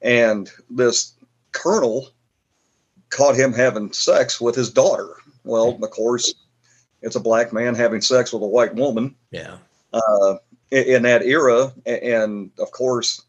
[0.00, 1.14] And this
[1.52, 2.10] colonel
[3.10, 5.16] caught him having sex with his daughter.
[5.44, 6.34] Well, of course,
[7.02, 9.14] it's a black man having sex with a white woman.
[9.30, 9.58] Yeah.
[9.92, 10.36] Uh,
[10.70, 11.72] in, in that era.
[11.86, 13.22] And of course,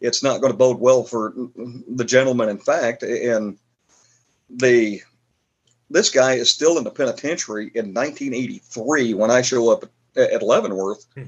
[0.00, 2.48] it's not going to bode well for the gentleman.
[2.48, 3.58] In fact, and
[4.50, 5.00] the
[5.90, 9.84] this guy is still in the penitentiary in 1983 when I show up
[10.16, 11.06] at, Leavenworth.
[11.14, 11.24] Hmm.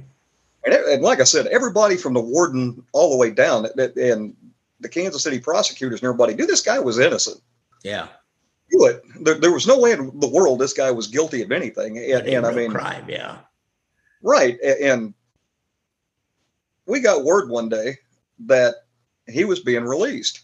[0.64, 4.34] And, and, like I said, everybody from the warden all the way down, and
[4.80, 7.40] the Kansas City prosecutors and everybody knew this guy was innocent.
[7.84, 8.08] Yeah.
[8.78, 11.98] But there, there was no way in the world this guy was guilty of anything.
[11.98, 13.38] And, and I mean, crime, yeah.
[14.22, 14.58] Right.
[14.60, 15.14] And
[16.86, 17.98] we got word one day
[18.41, 18.74] that
[19.26, 20.41] he was being released.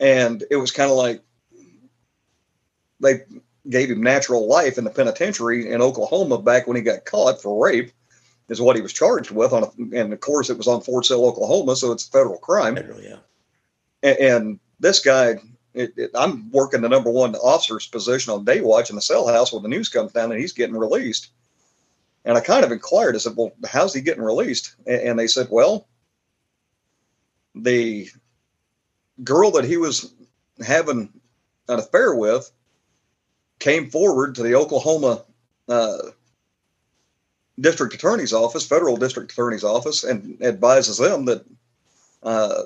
[0.00, 1.22] And it was kind of like
[3.00, 3.22] they
[3.68, 7.64] gave him natural life in the penitentiary in Oklahoma back when he got caught for
[7.64, 7.92] rape,
[8.48, 9.52] is what he was charged with.
[9.52, 12.38] On a, and of course, it was on Fort Sill, Oklahoma, so it's a federal
[12.38, 12.76] crime.
[12.76, 13.16] Federal, yeah.
[14.02, 15.36] And, and this guy,
[15.74, 19.28] it, it, I'm working the number one officer's position on day watch in the cell
[19.28, 21.28] house when the news comes down and he's getting released.
[22.24, 24.74] And I kind of inquired, I said, Well, how's he getting released?
[24.86, 25.86] And, and they said, Well,
[27.54, 28.08] the
[29.22, 30.12] girl that he was
[30.64, 31.12] having
[31.68, 32.50] an affair with
[33.58, 35.24] came forward to the Oklahoma
[35.68, 35.98] uh,
[37.60, 41.44] district attorney's office, federal district attorney's office, and advises them that
[42.22, 42.62] uh,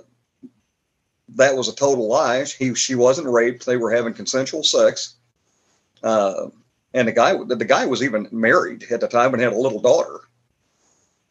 [1.30, 2.44] that was a total lie.
[2.44, 5.14] He she wasn't raped; they were having consensual sex.
[6.02, 6.48] Uh,
[6.94, 9.80] and the guy the guy was even married at the time and had a little
[9.80, 10.20] daughter.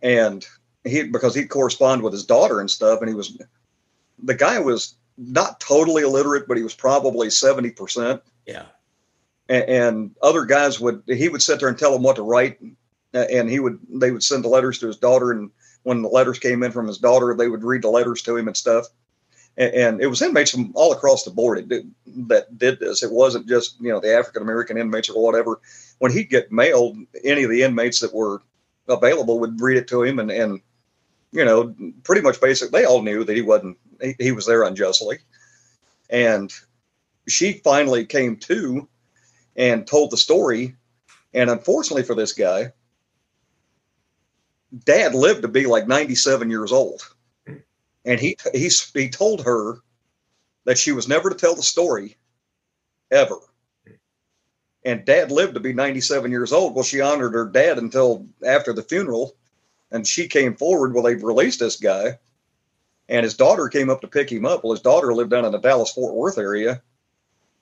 [0.01, 0.45] And
[0.85, 3.37] he because he corresponded with his daughter and stuff, and he was
[4.23, 8.21] the guy was not totally illiterate, but he was probably seventy percent.
[8.45, 8.65] Yeah,
[9.49, 12.59] and, and, other guys would he would sit there and tell him what to write,
[13.13, 15.51] and he would they would send the letters to his daughter, and
[15.83, 18.47] when the letters came in from his daughter, they would read the letters to him
[18.47, 18.87] and stuff.
[19.57, 21.89] And, and it was inmates from all across the board did,
[22.27, 23.03] that did this.
[23.03, 25.59] It wasn't just you know the African American inmates or whatever.
[25.99, 28.41] When he'd get mailed, any of the inmates that were
[28.87, 30.61] available would read it to him and and
[31.35, 32.71] you know, pretty much basic.
[32.71, 35.19] They all knew that he wasn't, he, he was there unjustly.
[36.09, 36.51] And
[37.27, 38.87] she finally came to
[39.55, 40.75] and told the story.
[41.33, 42.71] And unfortunately for this guy,
[44.85, 47.01] dad lived to be like 97 years old.
[48.05, 49.77] and he he he told her
[50.65, 52.17] that she was never to tell the story
[53.11, 53.37] ever.
[54.85, 56.75] And dad lived to be 97 years old.
[56.75, 59.35] Well, she honored her dad until after the funeral.
[59.91, 60.93] And she came forward.
[60.93, 62.19] Well, they've released this guy.
[63.07, 64.63] And his daughter came up to pick him up.
[64.63, 66.81] Well, his daughter lived down in the Dallas Fort Worth area.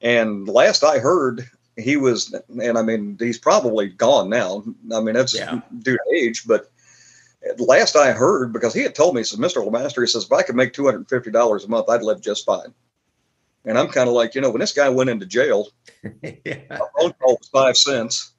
[0.02, 4.64] And last I heard, he was, and I mean, he's probably gone now.
[4.94, 5.62] I mean, that's yeah.
[5.80, 6.72] due to age, but
[7.58, 9.66] last I heard, because he had told me, he says, Mr.
[9.66, 12.74] Lemaster, he says, if I could make $250 a month, I'd live just fine.
[13.66, 15.70] And I'm kind of like, you know, when this guy went into jail,
[16.22, 16.34] yeah.
[16.70, 18.33] a phone call was five cents.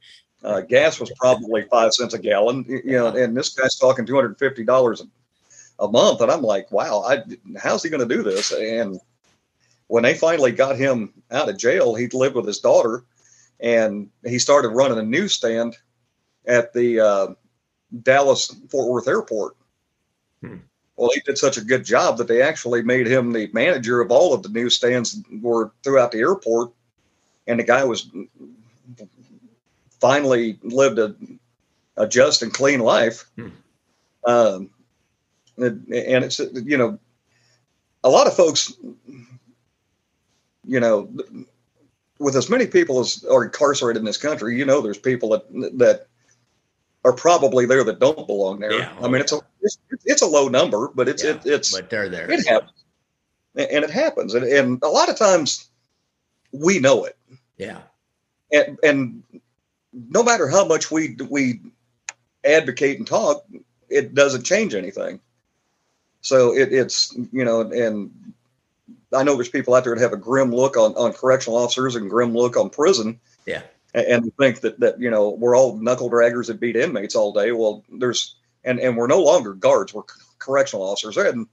[0.44, 5.00] Uh, gas was probably five cents a gallon, you know, and this guy's talking $250
[5.00, 6.20] a, a month.
[6.20, 7.22] And I'm like, wow, I,
[7.58, 8.52] how's he going to do this?
[8.52, 9.00] And
[9.86, 13.04] when they finally got him out of jail, he lived with his daughter
[13.60, 15.76] and he started running a newsstand
[16.46, 17.26] at the uh,
[18.02, 19.56] Dallas Fort Worth airport.
[20.42, 20.56] Hmm.
[20.96, 24.10] Well, he did such a good job that they actually made him the manager of
[24.10, 26.70] all of the newsstands were throughout the airport.
[27.46, 28.10] And the guy was
[30.04, 31.16] finally lived a,
[31.96, 33.24] a just and clean life.
[33.36, 33.48] Hmm.
[34.26, 34.70] Um,
[35.56, 36.98] and, and it's, you know,
[38.02, 38.74] a lot of folks,
[40.66, 41.10] you know,
[42.18, 45.50] with as many people as are incarcerated in this country, you know, there's people that,
[45.78, 46.06] that
[47.02, 48.74] are probably there that don't belong there.
[48.74, 51.72] Yeah, I mean, it's a it's, it's, a low number, but it's yeah, it, it's
[51.72, 52.30] but they're there.
[52.30, 52.84] It happens,
[53.56, 55.68] and it happens, and, and a lot of times
[56.52, 57.16] we know it.
[57.56, 57.78] Yeah,
[58.52, 59.22] and and
[59.94, 61.60] no matter how much we we
[62.44, 63.44] advocate and talk,
[63.88, 65.20] it doesn't change anything.
[66.20, 68.10] So it, it's you know, and
[69.12, 71.94] I know there's people out there that have a grim look on on correctional officers
[71.94, 73.20] and grim look on prison.
[73.46, 73.62] Yeah
[73.94, 77.52] and think that that you know we're all knuckle draggers that beat inmates all day.
[77.52, 79.94] Well, there's and and we're no longer guards.
[79.94, 80.02] We're
[80.38, 81.16] correctional officers.
[81.16, 81.46] And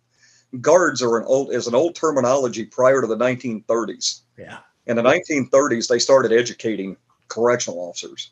[0.59, 4.21] guards are an old is an old terminology prior to the 1930s.
[4.37, 4.57] Yeah.
[4.87, 6.97] In the 1930s, they started educating
[7.31, 8.31] correctional officers,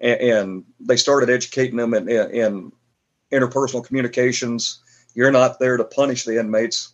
[0.00, 2.72] and, and they started educating them in, in, in,
[3.32, 4.80] interpersonal communications.
[5.14, 6.92] You're not there to punish the inmates.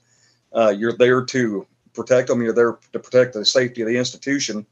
[0.52, 2.42] Uh, you're there to protect them.
[2.42, 4.64] You're there to protect the safety of the institution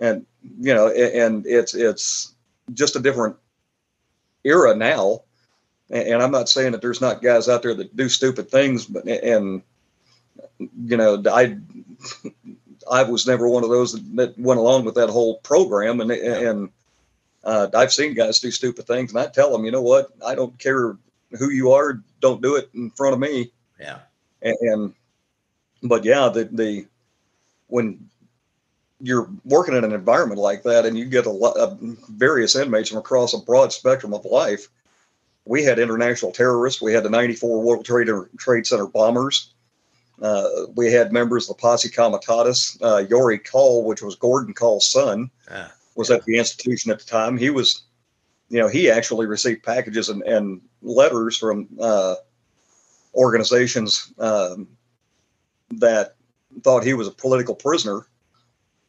[0.00, 0.26] and
[0.60, 2.34] you know, and it's it's
[2.72, 3.36] just a different
[4.44, 5.22] era now.
[5.90, 9.06] And I'm not saying that there's not guys out there that do stupid things, but
[9.06, 9.62] and
[10.58, 11.58] you know, I
[12.90, 16.70] I was never one of those that went along with that whole program, and and
[17.44, 20.34] uh, I've seen guys do stupid things, and I tell them, you know what, I
[20.34, 20.96] don't care
[21.38, 23.52] who you are, don't do it in front of me.
[23.78, 23.98] Yeah.
[24.42, 24.94] And, and
[25.82, 26.86] but yeah, the the
[27.68, 28.08] when
[29.00, 31.78] you're working in an environment like that and you get a lot of
[32.08, 34.68] various inmates from across a broad spectrum of life.
[35.44, 36.82] We had international terrorists.
[36.82, 38.08] We had the 94 World Trade,
[38.38, 39.54] Trade Center bombers.
[40.20, 42.78] Uh, we had members of the Posse Comitatus.
[42.82, 46.16] Uh, Yorie Kahl, which was Gordon Kahl's son, ah, was yeah.
[46.16, 47.36] at the institution at the time.
[47.36, 47.82] He was,
[48.48, 52.16] you know, he actually received packages and, and letters from uh,
[53.14, 54.68] organizations um,
[55.70, 56.16] that
[56.62, 58.06] thought he was a political prisoner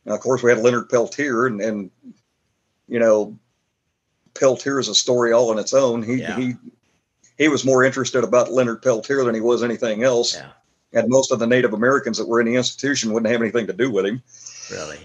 [0.06, 1.92] now, of course, we had Leonard Peltier, and, and
[2.88, 3.38] you know,
[4.34, 6.02] Peltier is a story all on its own.
[6.02, 6.36] He yeah.
[6.36, 6.54] he
[7.38, 10.36] he was more interested about Leonard Peltier than he was anything else.
[10.36, 10.50] Yeah.
[10.94, 13.74] And most of the Native Americans that were in the institution wouldn't have anything to
[13.74, 14.22] do with him.
[14.72, 15.00] Really.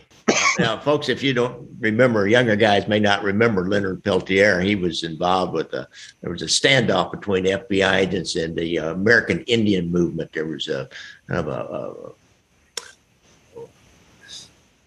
[0.59, 4.61] now, folks, if you don't remember, younger guys may not remember Leonard Peltier.
[4.61, 5.87] He was involved with a
[6.23, 10.33] there was a standoff between FBI agents and the uh, American Indian movement.
[10.33, 10.89] There was a
[11.29, 13.67] kind of a, a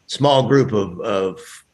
[0.07, 1.65] small group of, of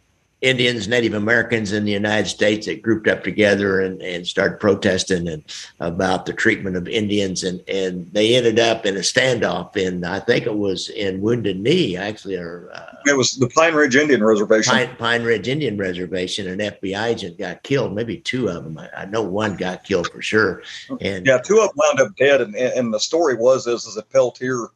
[0.43, 5.29] Indians, Native Americans in the United States that grouped up together and, and started protesting
[5.29, 5.41] and
[5.79, 7.45] about the treatment of Indians.
[7.45, 11.61] And, and they ended up in a standoff in, I think it was in Wounded
[11.61, 12.35] Knee, actually.
[12.35, 14.73] Or, uh, it was the Pine Ridge Indian Reservation.
[14.73, 16.49] Pine, Pine, Ridge Indian Reservation.
[16.49, 18.77] An FBI agent got killed, maybe two of them.
[18.77, 20.61] I, I, know one got killed for sure.
[20.99, 22.41] And yeah, two of them wound up dead.
[22.41, 24.67] And, and the story was is, is that Peltier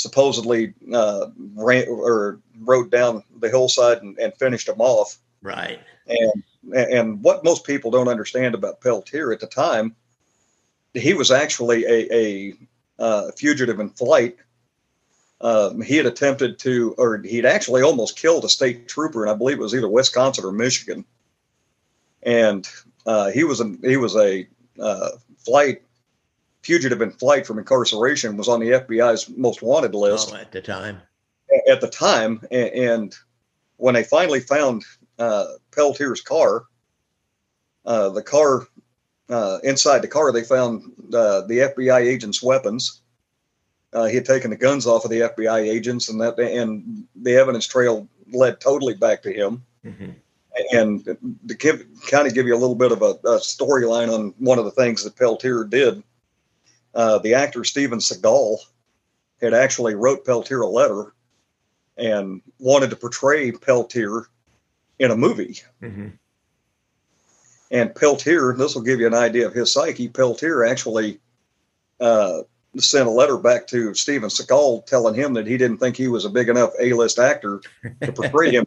[0.00, 5.18] supposedly uh, ran or rode down the hillside and, and finished them off.
[5.42, 5.80] Right.
[6.06, 6.42] And
[6.74, 9.96] and what most people don't understand about Peltier at the time,
[10.92, 12.54] he was actually a, a
[12.98, 14.36] uh, fugitive in flight.
[15.40, 19.36] Um, he had attempted to, or he'd actually almost killed a state trooper, and I
[19.36, 21.06] believe it was either Wisconsin or Michigan.
[22.22, 22.68] And
[23.06, 24.46] uh, he was a he was a
[24.78, 25.82] uh, flight
[26.62, 30.60] fugitive in flight from incarceration was on the FBI's most wanted list oh, at the
[30.60, 31.00] time.
[31.68, 33.14] At the time, and
[33.76, 34.84] when they finally found
[35.18, 36.64] uh, Peltier's car,
[37.84, 38.66] uh, the car
[39.28, 40.82] uh, inside the car, they found
[41.14, 43.02] uh, the FBI agent's weapons.
[43.92, 47.34] Uh, he had taken the guns off of the FBI agents, and that and the
[47.34, 49.64] evidence trail led totally back to him.
[49.84, 50.10] Mm-hmm.
[50.72, 51.04] And
[51.48, 54.58] to give, kind of give you a little bit of a, a storyline on one
[54.58, 56.02] of the things that Peltier did,
[56.94, 58.58] uh, the actor Steven Seagal
[59.40, 61.14] had actually wrote Peltier a letter
[61.96, 64.26] and wanted to portray Peltier
[64.98, 65.60] in a movie.
[65.82, 66.08] Mm-hmm.
[67.70, 70.08] And Peltier, this will give you an idea of his psyche.
[70.08, 71.20] Peltier actually
[72.00, 72.40] uh,
[72.78, 76.24] sent a letter back to Steven Seagal telling him that he didn't think he was
[76.24, 77.60] a big enough A-list actor
[78.02, 78.64] to portray him.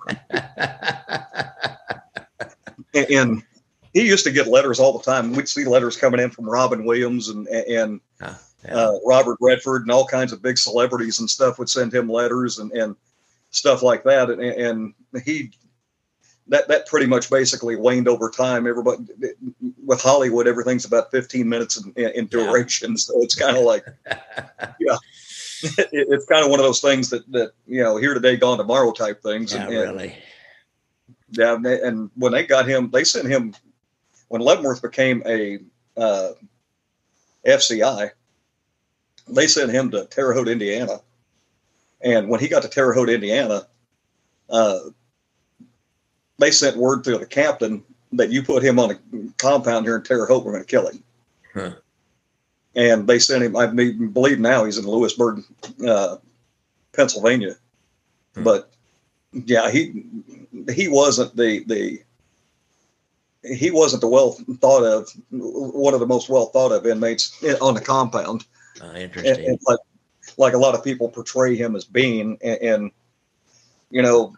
[2.93, 3.43] and, and,
[3.93, 5.33] he used to get letters all the time.
[5.33, 8.33] We'd see letters coming in from Robin Williams and and huh,
[8.65, 8.75] yeah.
[8.75, 12.59] uh, Robert Redford and all kinds of big celebrities and stuff would send him letters
[12.59, 12.95] and and
[13.51, 14.29] stuff like that.
[14.29, 14.93] And, and
[15.23, 15.51] he
[16.47, 18.67] that that pretty much basically waned over time.
[18.67, 19.03] Everybody
[19.85, 22.95] with Hollywood, everything's about 15 minutes in, in duration, yeah.
[22.97, 23.85] so it's kind of like,
[24.79, 24.97] yeah,
[25.63, 28.57] it, it's kind of one of those things that that you know here today, gone
[28.57, 29.53] tomorrow type things.
[29.53, 30.15] Yeah, and, really.
[31.31, 33.55] Yeah, and when they got him, they sent him
[34.27, 35.59] when Leavenworth became a
[35.97, 36.31] uh,
[37.45, 38.11] FCI.
[39.27, 40.99] They sent him to Terre Haute, Indiana,
[42.01, 43.67] and when he got to Terre Haute, Indiana.
[44.49, 44.79] Uh,
[46.39, 48.99] they sent word to the captain that you put him on a
[49.37, 51.03] compound here in Terre Haute, we're going to kill him.
[51.53, 51.71] Huh.
[52.75, 53.55] And they sent him.
[53.55, 55.43] I believe now he's in Lewisburg,
[55.87, 56.17] uh,
[56.93, 57.55] Pennsylvania.
[58.35, 58.43] Hmm.
[58.43, 58.71] But
[59.31, 60.03] yeah, he
[60.73, 62.01] he wasn't the the
[63.43, 67.73] he wasn't the well thought of one of the most well thought of inmates on
[67.73, 68.45] the compound.
[68.81, 69.35] Uh, interesting.
[69.35, 69.79] And, and like,
[70.37, 72.91] like a lot of people portray him as being, and, and
[73.89, 74.33] you know,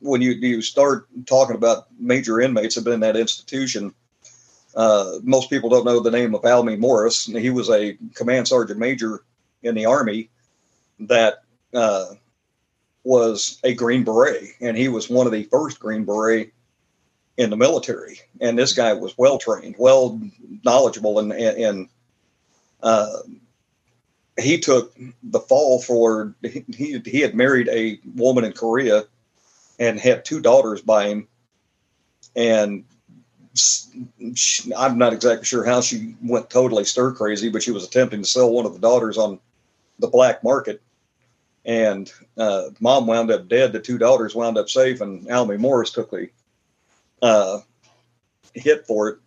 [0.00, 3.94] when you you start talking about major inmates have been in that institution,
[4.76, 7.26] uh, most people don't know the name of Almy Morris.
[7.26, 9.24] He was a command sergeant major
[9.62, 10.30] in the army
[11.00, 11.42] that
[11.72, 12.06] uh,
[13.02, 16.53] was a Green Beret, and he was one of the first Green Beret
[17.36, 18.20] in the military.
[18.40, 20.20] And this guy was well trained, well
[20.64, 21.88] knowledgeable, and and,
[22.82, 23.18] uh,
[24.38, 29.04] he took the fall for he he had married a woman in Korea
[29.78, 31.28] and had two daughters by him.
[32.36, 32.84] And
[33.54, 38.22] she, I'm not exactly sure how she went totally stir crazy, but she was attempting
[38.22, 39.38] to sell one of the daughters on
[40.00, 40.82] the black market.
[41.64, 43.72] And uh, mom wound up dead.
[43.72, 46.28] The two daughters wound up safe, and Almy Morris took the
[47.24, 47.60] uh,
[48.52, 49.18] hit for it.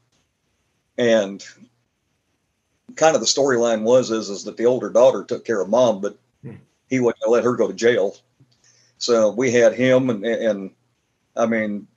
[1.00, 1.44] And
[2.96, 6.00] kind of the storyline was is, is that the older daughter took care of mom,
[6.00, 6.56] but hmm.
[6.90, 8.16] he wouldn't let her go to jail.
[9.00, 10.72] So we had him, and, and
[11.36, 11.88] I mean,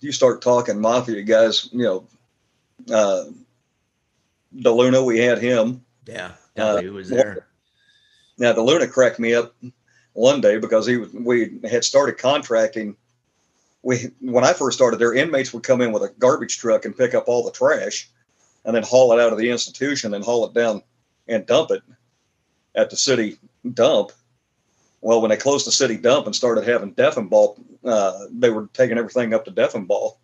[0.00, 2.06] you start talking mafia guys, you know,
[2.92, 3.24] uh,
[4.56, 5.84] DeLuna, we had him.
[6.06, 7.46] Yeah, uh, he was there.
[8.38, 9.54] Now DeLuna cracked me up
[10.12, 12.96] one day because he was, we had started contracting.
[13.82, 16.96] We when I first started there, inmates would come in with a garbage truck and
[16.96, 18.10] pick up all the trash,
[18.64, 20.82] and then haul it out of the institution and haul it down
[21.28, 21.82] and dump it
[22.74, 23.38] at the city
[23.74, 24.12] dump.
[25.00, 28.98] Well, when they closed the city dump and started having Deffenbaugh, uh, they were taking
[28.98, 30.16] everything up to Deffenbaugh.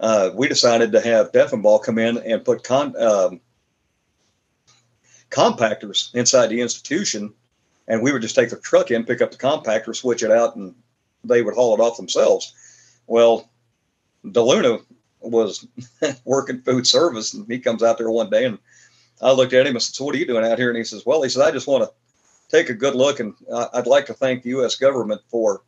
[0.00, 3.40] Uh, we decided to have Deffenbaugh come in and put con- um,
[5.30, 7.32] compactors inside the institution,
[7.86, 10.56] and we would just take the truck in, pick up the compactor, switch it out,
[10.56, 10.74] and
[11.22, 12.54] they would haul it off themselves.
[13.10, 13.50] Well,
[14.24, 14.84] DeLuna
[15.20, 15.66] was
[16.24, 18.56] working food service, and he comes out there one day, and
[19.20, 20.84] I looked at him and said, "So what are you doing out here?" And he
[20.84, 21.90] says, "Well," he said, "I just want to
[22.56, 23.18] take a good look.
[23.18, 23.34] And
[23.74, 24.76] I'd like to thank the U.S.
[24.76, 25.62] government for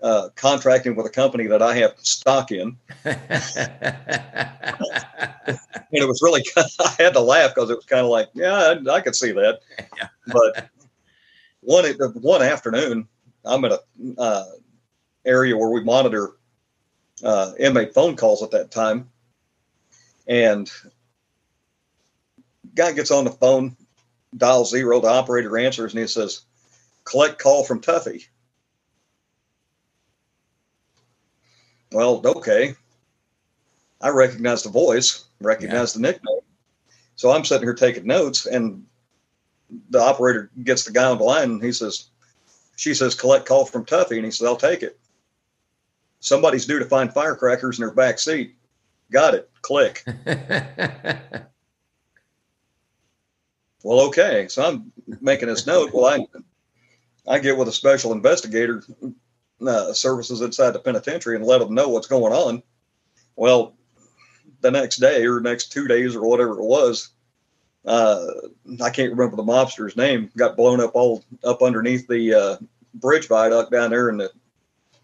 [0.00, 2.76] uh, contracting with a company that I have stock in.
[3.04, 3.18] and
[5.90, 8.92] it was really, I had to laugh because it was kind of like, yeah, I,
[8.92, 9.60] I could see that.
[9.96, 10.08] Yeah.
[10.28, 10.70] But
[11.62, 11.84] one
[12.20, 13.08] one afternoon,
[13.44, 14.44] I'm in a uh,
[15.24, 16.36] area where we monitor
[17.22, 19.10] uh, inmate phone calls at that time,
[20.26, 20.70] and
[22.74, 23.76] guy gets on the phone
[24.36, 26.42] dial zero, the operator answers and he says,
[27.04, 28.26] collect call from Tuffy.
[31.92, 32.74] Well, okay.
[34.00, 36.00] I recognize the voice, recognize yeah.
[36.00, 36.40] the nickname.
[37.14, 38.84] So I'm sitting here taking notes, and
[39.88, 42.10] the operator gets the guy on the line and he says,
[42.76, 44.16] She says, collect call from Tuffy.
[44.16, 44.98] And he says, I'll take it.
[46.20, 48.56] Somebody's due to find firecrackers in their back seat.
[49.10, 49.50] Got it.
[49.62, 50.04] Click.
[53.86, 54.48] Well, okay.
[54.48, 55.92] So I'm making this note.
[55.94, 56.26] Well, I
[57.32, 58.82] I get with a special investigator
[59.64, 62.64] uh, services inside the penitentiary and let them know what's going on.
[63.36, 63.76] Well,
[64.60, 67.10] the next day or next two days or whatever it was,
[67.84, 68.26] uh,
[68.82, 72.56] I can't remember the mobster's name, got blown up all up underneath the uh,
[72.94, 74.32] bridge viaduct down there in the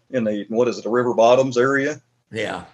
[0.09, 2.01] in the what is it, the river bottoms area.
[2.31, 2.65] Yeah.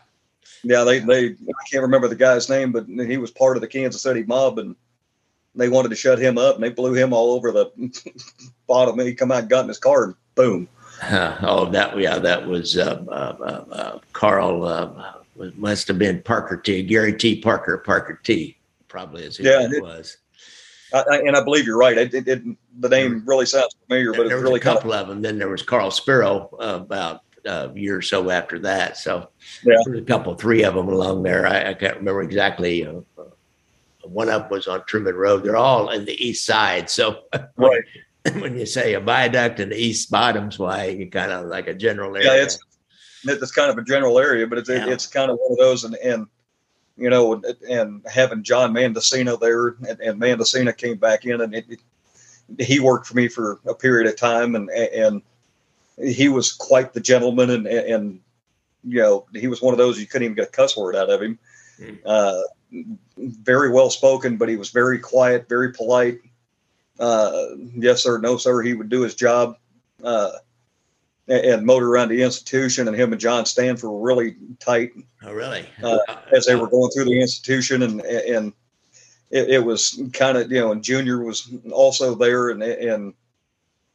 [0.63, 3.67] Yeah, they they I can't remember the guy's name, but he was part of the
[3.67, 4.75] Kansas City mob and
[5.55, 7.71] they wanted to shut him up and they blew him all over the
[8.67, 8.99] bottom.
[8.99, 10.67] He come out, got in his car, and boom.
[11.01, 14.65] Uh, oh, that yeah, that was uh, uh, uh Carl.
[14.65, 15.13] Uh,
[15.55, 16.83] must have been Parker T.
[16.83, 17.39] Gary T.
[17.39, 17.77] Parker.
[17.77, 18.57] Parker T.
[18.87, 20.17] Probably is who yeah, it was.
[20.93, 21.97] I, and I believe you're right.
[21.97, 22.43] It, it,
[22.79, 25.21] the name really sounds familiar, but there was really a couple of, of them.
[25.21, 28.97] Then there was Carl Spero uh, about uh, a year or so after that.
[28.97, 29.29] So
[29.63, 29.75] yeah.
[29.83, 31.47] there was a couple, three of them along there.
[31.47, 33.01] I, I can't remember exactly uh,
[34.03, 35.43] one up was on Truman Road.
[35.43, 36.89] They're all in the east side.
[36.89, 37.23] So
[37.57, 37.83] right.
[38.33, 41.73] when you say a viaduct in the east bottoms, why you kind of like a
[41.73, 42.35] general area.
[42.35, 42.59] Yeah, it's
[43.23, 44.87] it's kind of a general area, but it's yeah.
[44.87, 46.27] it's kind of one of those and and
[46.99, 51.65] you know and and having John Mandacina there and, and came back in and it,
[51.69, 51.79] it,
[52.59, 55.21] he worked for me for a period of time and and
[55.97, 58.19] he was quite the gentleman and and
[58.83, 61.09] you know he was one of those you couldn't even get a cuss word out
[61.09, 61.39] of him.
[61.79, 61.99] Mm.
[62.05, 62.41] Uh,
[63.17, 66.19] very well spoken, but he was very quiet, very polite.
[66.99, 68.61] Uh, yes sir, no sir.
[68.61, 69.57] He would do his job
[70.03, 70.31] uh,
[71.29, 72.87] and, motor around the institution.
[72.87, 74.91] And him and John Stanfa were really tight.
[75.23, 75.65] Oh, really?
[75.81, 75.97] Uh,
[76.35, 78.53] as they were going through the institution, and and
[79.29, 83.13] it, it was kind of you know, and Junior was also there, and and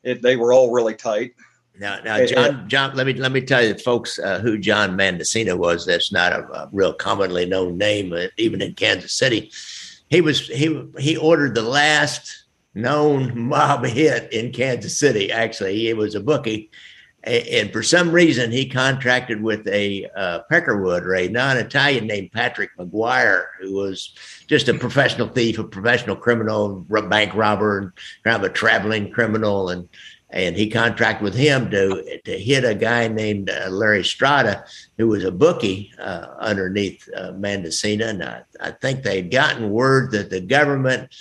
[0.03, 1.35] it, they were all really tight.
[1.79, 5.59] Now, now, John, John, let me let me tell you, folks, uh, who John Mandacina
[5.59, 5.85] was.
[5.85, 9.51] That's not a, a, real commonly known name, uh, even in Kansas City.
[10.09, 15.33] He was he he ordered the last known mob hit in Kansas City.
[15.33, 16.71] Actually, he was a bookie,
[17.27, 22.77] and for some reason, he contracted with a uh, Peckerwood or a non-Italian named Patrick
[22.77, 24.15] McGuire, who was
[24.47, 27.93] just a professional thief, a professional criminal, bank robber, and
[28.25, 29.89] kind of a traveling criminal, and
[30.31, 34.65] and he contracted with him to to hit a guy named uh, Larry Strada,
[34.99, 38.09] who was a bookie uh, underneath uh, Mandacina.
[38.09, 41.15] And I, I think they'd gotten word that the government.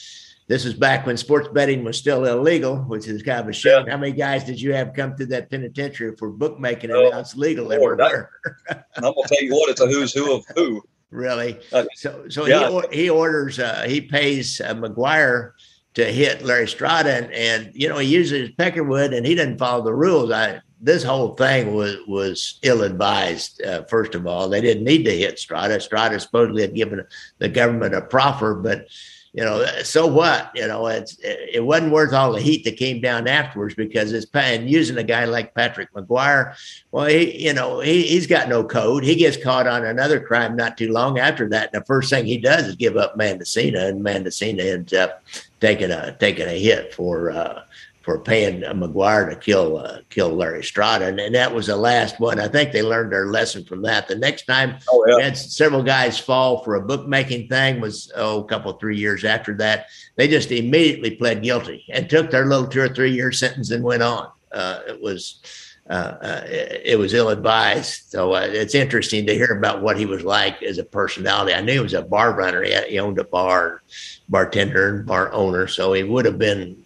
[0.48, 3.86] This was back when sports betting was still illegal, which is kind of a shame.
[3.86, 3.92] Yeah.
[3.92, 7.36] How many guys did you have come through that penitentiary for bookmaking and now it's
[7.36, 8.30] legal Lord, everywhere?
[8.70, 10.84] I'm gonna tell you what, it's a who's who of who.
[11.12, 11.60] Really?
[11.72, 12.82] Uh, so, so yeah.
[12.92, 15.52] he he orders, uh, he pays uh, McGuire
[15.94, 19.84] to hit Larry Strada, and, and you know he uses Peckerwood, and he didn't follow
[19.84, 20.32] the rules.
[20.32, 23.62] I this whole thing was was ill advised.
[23.62, 25.80] Uh, first of all, they didn't need to hit Strada.
[25.80, 27.06] Strada supposedly had given
[27.38, 28.88] the government a proffer, but
[29.34, 30.52] you know, so what?
[30.54, 34.28] You know, it's it wasn't worth all the heat that came down afterwards because it's
[34.36, 36.56] and using a guy like Patrick McGuire.
[36.92, 39.04] Well, he, you know, he, he's got no code.
[39.04, 41.74] He gets caught on another crime not too long after that.
[41.74, 45.24] And the first thing he does is give up Mandacina, and Mandacina ends up
[45.60, 47.64] taking a taking a hit for uh,
[48.04, 52.20] for paying McGuire to kill uh, kill Larry Strada, and, and, that was the last
[52.20, 52.40] one.
[52.40, 54.08] I think they learned their lesson from that.
[54.08, 55.24] The next time oh, yeah.
[55.24, 59.56] had several guys fall for a bookmaking thing was oh a couple three years after
[59.58, 59.88] that.
[60.18, 63.84] They just immediately pled guilty and took their little two or three year sentence and
[63.84, 64.30] went on.
[64.52, 65.42] Uh, it was.
[65.90, 68.10] Uh, uh it, was ill advised.
[68.10, 71.54] So uh, it's interesting to hear about what he was like as a personality.
[71.54, 72.64] I knew he was a bar runner.
[72.64, 73.82] He, had, he owned a bar,
[74.30, 75.68] bartender, and bar owner.
[75.68, 76.82] So he would have been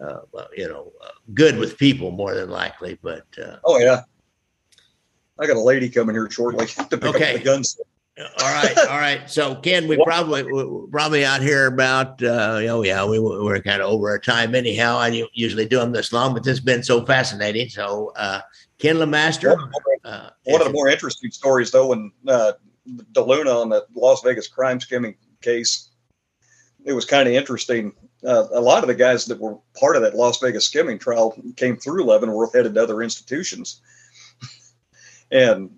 [0.00, 2.98] uh, uh, you know, uh, good with people more than likely.
[3.02, 4.02] But uh, oh yeah,
[5.38, 7.34] I got a lady coming here shortly to pick okay.
[7.34, 7.78] up the guns.
[8.18, 9.30] all right, all right.
[9.30, 13.80] So Ken, we probably we're probably out here about uh, oh yeah, we we're kind
[13.80, 14.96] of over our time anyhow.
[14.96, 17.68] I usually do them this long, but this has been so fascinating.
[17.68, 18.40] So uh,
[18.78, 19.54] Ken Lemaster.
[19.54, 19.70] One,
[20.04, 22.52] uh, one of the more interesting stories though, when uh,
[23.12, 25.90] DeLuna on the Las Vegas crime skimming case,
[26.84, 27.92] it was kind of interesting
[28.26, 31.36] uh, a lot of the guys that were part of that Las Vegas skimming trial
[31.56, 33.80] came through Leavenworth, headed to other institutions.
[35.30, 35.70] and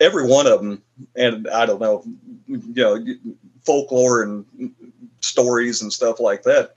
[0.00, 0.82] every one of them,
[1.14, 2.04] and I don't know,
[2.46, 3.04] you know,
[3.64, 4.44] folklore and
[5.20, 6.74] stories and stuff like that.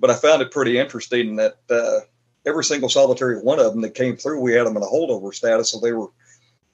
[0.00, 2.00] But I found it pretty interesting that uh,
[2.46, 5.34] every single solitary one of them that came through, we had them in a holdover
[5.34, 5.70] status.
[5.70, 6.08] So they were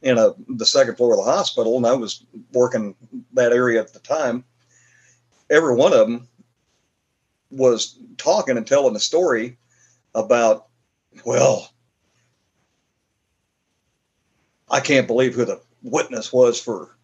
[0.02, 2.94] in a the second floor of the hospital, and I was working
[3.32, 4.44] that area at the time.
[5.50, 6.28] Every one of them
[7.54, 9.58] was talking and telling a story
[10.14, 10.66] about,
[11.24, 11.70] well,
[14.68, 16.96] I can't believe who the witness was for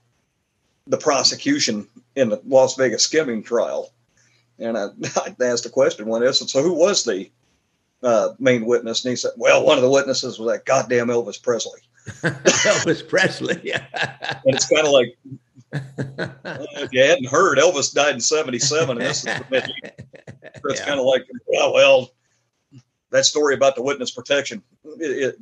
[0.86, 1.86] the prosecution
[2.16, 3.92] in the Las Vegas skimming trial.
[4.58, 6.32] And I, I asked a question one day.
[6.32, 7.30] so who was the
[8.02, 9.04] uh, main witness?
[9.04, 11.80] And he said, well, one of the witnesses was that goddamn Elvis Presley.
[12.22, 13.72] Elvis Presley.
[13.72, 15.18] and it's kind of like,
[15.72, 20.86] if you hadn't heard, Elvis died in '77, and this is it's yeah.
[20.86, 21.24] kind of like,
[21.56, 22.10] oh, well,
[23.10, 24.62] that story about the witness protection
[24.98, 25.36] it,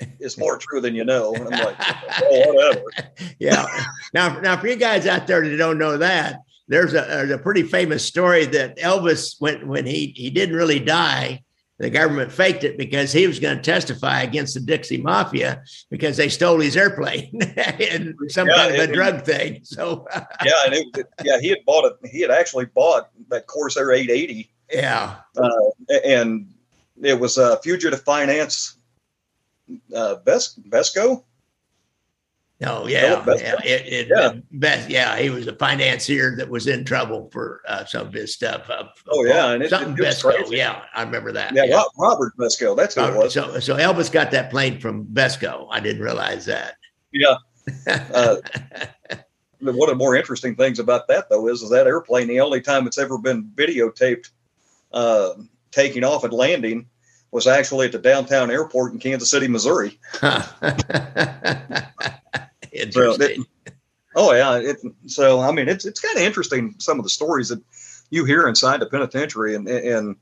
[0.00, 1.34] it is more true than you know.
[1.34, 1.76] And I'm like,
[2.22, 2.84] oh, whatever.
[3.38, 3.66] yeah.
[4.14, 7.38] Now, now, for you guys out there that don't know that, there's a, there's a
[7.38, 11.42] pretty famous story that Elvis, when when he he didn't really die,
[11.82, 16.16] the government faked it because he was going to testify against the Dixie Mafia because
[16.16, 19.62] they stole his airplane and some yeah, kind of a drug thing.
[19.64, 22.08] So yeah, and it, yeah, he had bought it.
[22.08, 24.48] He had actually bought that Convair 880.
[24.70, 26.54] Yeah, uh, and
[27.02, 28.76] it was a fugitive finance.
[29.92, 31.24] Uh, Vesco.
[32.64, 34.32] Oh yeah, yeah, it, it, yeah.
[34.52, 38.34] Best, yeah, he was a financier that was in trouble for uh, some of his
[38.34, 38.68] stuff.
[38.68, 40.50] Uh, oh yeah, and it, something Vesco.
[40.50, 41.54] Yeah, I remember that.
[41.54, 41.82] Yeah, yeah.
[41.98, 42.76] Robert Vesco.
[42.76, 43.34] That's who it was.
[43.34, 45.68] So, so Elvis got that plane from Vesco.
[45.70, 46.76] I didn't realize that.
[47.12, 47.36] Yeah.
[47.86, 48.36] Uh,
[49.60, 52.60] one of the more interesting things about that though is, is that airplane the only
[52.60, 54.30] time it's ever been videotaped
[54.92, 55.34] uh,
[55.70, 56.86] taking off and landing
[57.32, 59.98] was actually at the downtown airport in Kansas City, Missouri.
[62.72, 63.44] Interesting.
[63.66, 63.72] So
[64.14, 64.58] oh yeah.
[64.58, 64.76] It,
[65.06, 67.62] so I mean, it's it's kind of interesting some of the stories that
[68.10, 70.16] you hear inside the penitentiary, and and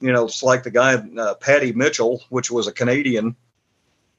[0.00, 3.36] you know, it's like the guy uh, Paddy Mitchell, which was a Canadian.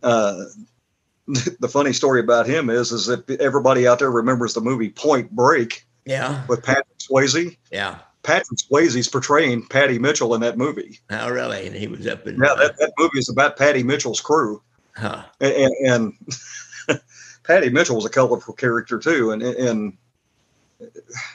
[0.03, 0.45] Uh,
[1.27, 5.31] the funny story about him is is that everybody out there remembers the movie Point
[5.31, 5.85] Break.
[6.05, 6.43] Yeah.
[6.47, 7.57] With Patrick Swayze.
[7.71, 7.99] Yeah.
[8.23, 10.99] Patrick Swayze's portraying Paddy Mitchell in that movie.
[11.09, 11.67] Oh, really?
[11.67, 12.35] And he was up in.
[12.35, 14.61] Yeah, that, that movie is about Paddy Mitchell's crew.
[14.95, 15.23] Huh.
[15.39, 16.13] And, and,
[16.89, 17.01] and
[17.43, 19.97] Paddy Mitchell was a colorful character too, and and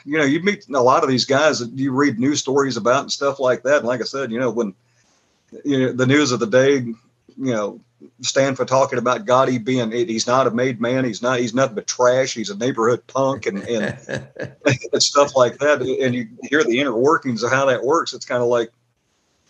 [0.05, 3.01] you know you meet a lot of these guys that you read news stories about
[3.01, 3.79] and stuff like that.
[3.79, 4.73] And like I said, you know when
[5.63, 6.95] you know the news of the day, you
[7.53, 7.81] know
[8.21, 11.87] Stanfa talking about Gotti being he's not a made man, he's not he's nothing but
[11.87, 14.27] trash, he's a neighborhood punk and and,
[14.93, 15.81] and stuff like that.
[15.81, 18.13] And you hear the inner workings of how that works.
[18.13, 18.71] It's kind of like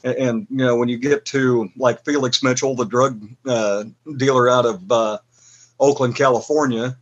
[0.03, 3.85] and, and, you know when you get to like Felix Mitchell, the drug uh,
[4.17, 5.17] dealer out of uh,
[5.79, 6.97] Oakland, California.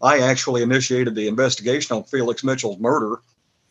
[0.00, 3.20] I actually initiated the investigation on Felix Mitchell's murder.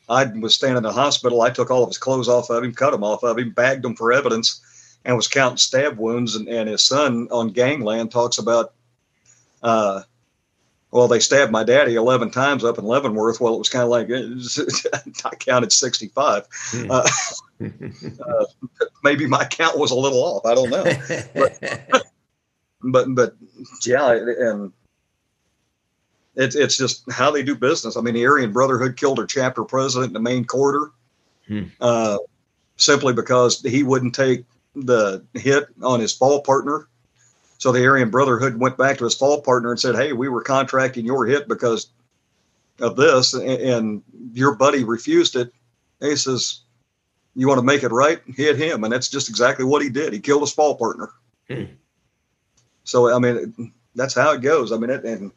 [0.10, 1.42] I was standing in the hospital.
[1.42, 3.84] I took all of his clothes off of him, cut them off of him, bagged
[3.84, 4.62] them for evidence,
[5.06, 6.36] and was counting stab wounds.
[6.36, 8.74] And, and his son on Gangland talks about,
[9.64, 10.02] uh,
[10.92, 13.40] well, they stabbed my daddy 11 times up in Leavenworth.
[13.40, 14.10] Well, it was kind of like,
[15.26, 16.48] I counted 65.
[16.52, 16.92] Hmm.
[16.92, 17.08] Uh,
[17.64, 18.46] uh,
[19.04, 20.46] maybe my count was a little off.
[20.46, 20.84] I don't know.
[21.34, 22.04] But,
[22.82, 23.36] but but
[23.86, 24.72] yeah, and
[26.36, 27.98] it's it's just how they do business.
[27.98, 30.92] I mean, the Aryan Brotherhood killed their chapter president in the main quarter,
[31.48, 31.64] hmm.
[31.82, 32.18] uh,
[32.78, 34.46] simply because he wouldn't take
[34.86, 36.88] the hit on his fall partner.
[37.58, 40.42] So the Aryan Brotherhood went back to his fall partner and said, "Hey, we were
[40.42, 41.88] contracting your hit because
[42.80, 45.52] of this, and, and your buddy refused it."
[46.00, 46.62] he says,
[47.36, 48.20] "You want to make it right?
[48.28, 50.14] Hit him," and that's just exactly what he did.
[50.14, 51.10] He killed his fall partner.
[51.50, 51.64] Hmm.
[52.84, 54.72] So I mean, that's how it goes.
[54.72, 55.32] I mean, it, and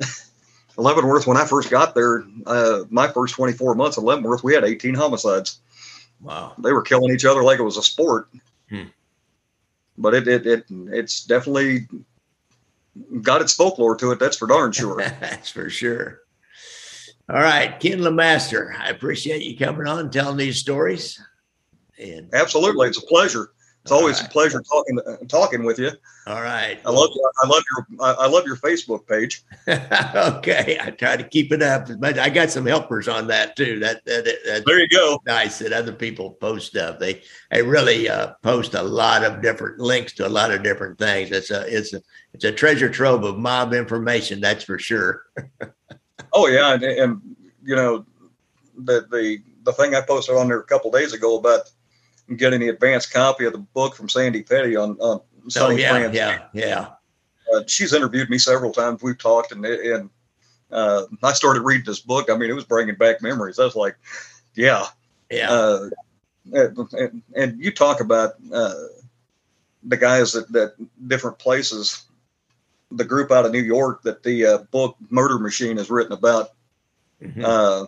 [0.76, 4.64] Leavenworth, when I first got there, uh, my first 24 months at Leavenworth, we had
[4.64, 5.60] 18 homicides.
[6.22, 6.54] Wow.
[6.58, 8.28] They were killing each other like it was a sport.
[8.72, 8.88] Hmm.
[9.98, 11.86] But it, it, it, it's definitely
[13.20, 14.18] got its folklore to it.
[14.18, 14.96] That's for darn sure.
[15.20, 16.20] that's for sure.
[17.28, 21.20] All right, Ken Lemaster, I appreciate you coming on and telling these stories.
[21.98, 22.88] And Absolutely.
[22.88, 23.50] It's a pleasure.
[23.82, 24.28] It's All always right.
[24.28, 25.90] a pleasure talking talking with you.
[26.28, 26.78] All right.
[26.86, 27.10] I love
[27.42, 29.42] I love your I love your Facebook page.
[29.68, 33.80] okay, I try to keep it up, but I got some helpers on that too.
[33.80, 35.20] That, that there you go.
[35.26, 37.00] Nice that other people post stuff.
[37.00, 40.96] They they really uh, post a lot of different links to a lot of different
[40.96, 41.32] things.
[41.32, 42.00] It's a it's a
[42.34, 44.40] it's a treasure trove of mob information.
[44.40, 45.24] That's for sure.
[46.32, 48.06] oh yeah, and, and you know
[48.78, 51.62] the the the thing I posted on there a couple days ago about
[52.36, 55.90] getting the advanced copy of the book from Sandy Petty on, on Sunny oh, yeah,
[55.90, 56.16] France.
[56.16, 56.88] Yeah, yeah.
[57.52, 59.02] Uh, she's interviewed me several times.
[59.02, 60.10] We've talked, and and
[60.70, 62.30] uh, I started reading this book.
[62.30, 63.58] I mean, it was bringing back memories.
[63.58, 63.96] I was like,
[64.54, 64.86] yeah,
[65.30, 65.50] yeah.
[65.50, 65.90] Uh,
[66.52, 68.74] and, and, you talk about uh,
[69.84, 70.74] the guys that, that
[71.06, 72.04] different places,
[72.90, 76.50] the group out of New York that the uh, book Murder Machine is written about.
[77.22, 77.44] Mm-hmm.
[77.44, 77.86] Uh,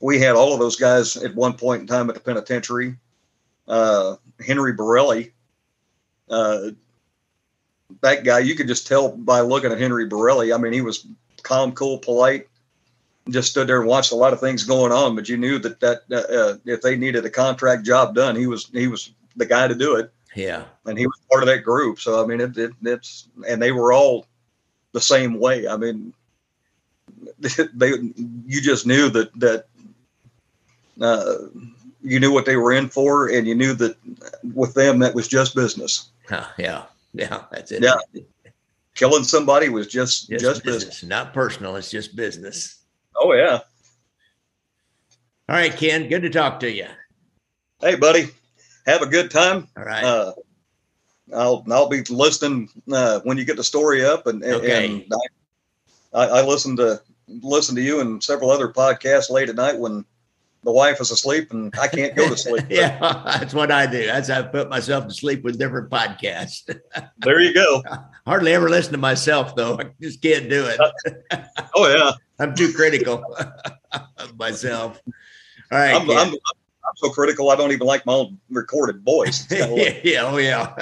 [0.00, 2.96] we had all of those guys at one point in time at the penitentiary
[3.68, 5.32] uh, Henry Borelli.
[6.28, 6.70] Uh,
[8.00, 10.52] that guy, you could just tell by looking at Henry Borelli.
[10.52, 11.06] I mean, he was
[11.42, 12.48] calm, cool, polite,
[13.30, 15.14] just stood there and watched a lot of things going on.
[15.14, 18.46] But you knew that that uh, uh, if they needed a contract job done, he
[18.46, 20.12] was he was the guy to do it.
[20.34, 21.98] Yeah, and he was part of that group.
[22.00, 24.26] So I mean, it, it, it's and they were all
[24.92, 25.66] the same way.
[25.66, 26.12] I mean,
[27.38, 27.90] they
[28.46, 29.66] you just knew that that
[31.00, 31.36] uh,
[32.06, 33.96] you knew what they were in for, and you knew that
[34.54, 36.10] with them that was just business.
[36.30, 37.82] Oh, yeah, yeah, that's it.
[37.82, 38.22] Yeah,
[38.94, 40.84] killing somebody was just just, just business.
[40.84, 41.76] business, not personal.
[41.76, 42.78] It's just business.
[43.16, 43.60] Oh yeah.
[45.48, 46.08] All right, Ken.
[46.08, 46.86] Good to talk to you.
[47.80, 48.28] Hey, buddy.
[48.86, 49.68] Have a good time.
[49.76, 50.04] All right.
[50.04, 50.32] Uh,
[51.34, 54.94] I'll I'll be listening uh, when you get the story up, and, okay.
[54.94, 55.12] and
[56.14, 57.00] I, I listen to
[57.42, 60.04] listen to you and several other podcasts late at night when
[60.66, 62.64] the wife is asleep and I can't go to sleep.
[62.70, 62.98] yeah,
[63.38, 64.04] that's what I do.
[64.04, 66.68] That's I put myself to sleep with different podcasts.
[67.18, 67.82] there you go.
[68.26, 69.78] Hardly ever listen to myself though.
[69.78, 70.80] I just can't do it.
[71.76, 72.10] oh yeah,
[72.40, 73.24] I'm too critical
[74.18, 75.00] of myself.
[75.70, 77.50] All right, I'm, I'm, I'm, so critical.
[77.50, 79.48] I don't even like my own recorded voice.
[79.50, 80.74] Like, yeah, oh yeah.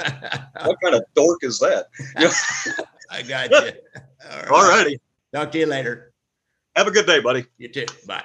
[0.63, 1.87] what kind of dork is that?
[3.11, 3.57] I got you.
[3.57, 4.49] All, right.
[4.49, 4.99] All righty.
[5.33, 6.11] Talk to you later.
[6.75, 7.45] Have a good day, buddy.
[7.57, 7.85] You too.
[8.07, 8.23] Bye.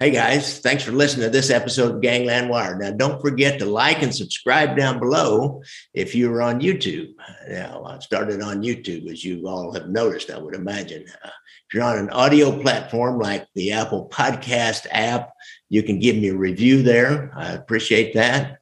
[0.00, 2.78] Hey guys, thanks for listening to this episode of Gangland Wire.
[2.78, 5.60] Now, don't forget to like and subscribe down below
[5.92, 7.14] if you're on YouTube.
[7.48, 11.04] Now, I started on YouTube, as you all have noticed, I would imagine.
[11.24, 11.30] Uh,
[11.66, 15.32] if you're on an audio platform like the Apple Podcast app,
[15.68, 17.32] you can give me a review there.
[17.34, 18.58] I appreciate that.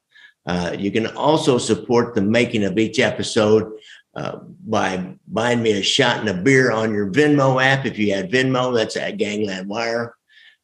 [0.47, 3.73] Uh, you can also support the making of each episode
[4.15, 7.85] uh, by buying me a shot and a beer on your Venmo app.
[7.85, 10.16] If you had Venmo, that's at Gangland Wire.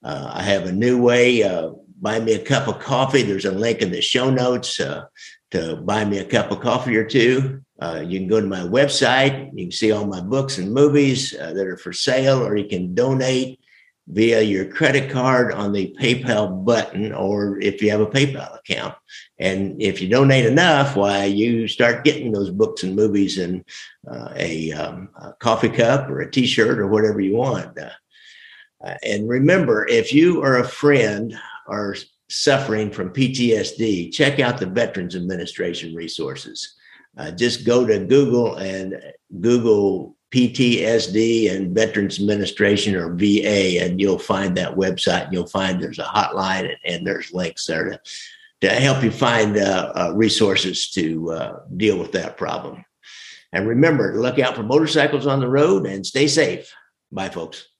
[0.04, 1.44] Uh, I have a new way.
[1.44, 1.72] Uh,
[2.02, 3.22] buy me a cup of coffee.
[3.22, 5.06] There's a link in the show notes uh,
[5.52, 7.62] to buy me a cup of coffee or two.
[7.82, 9.52] Uh, you can go to my website.
[9.54, 12.68] You can see all my books and movies uh, that are for sale, or you
[12.68, 13.60] can donate
[14.08, 18.96] via your credit card on the PayPal button, or if you have a PayPal account.
[19.40, 23.64] And if you donate enough, why you start getting those books and movies and
[24.10, 27.78] uh, a, um, a, coffee cup or a T-shirt or whatever you want.
[27.78, 27.90] Uh,
[29.04, 31.38] and remember, if you are a friend
[31.68, 31.96] or
[32.30, 36.76] suffering from PTSD, check out the Veterans Administration resources.
[37.18, 39.00] Uh, just go to Google and
[39.40, 45.26] Google PTSD and Veterans Administration or VA, and you'll find that website.
[45.26, 48.02] And you'll find there's a hotline and, and there's links there to,
[48.62, 52.84] to help you find uh, uh, resources to uh, deal with that problem.
[53.52, 56.74] And remember, look out for motorcycles on the road and stay safe.
[57.12, 57.73] Bye, folks.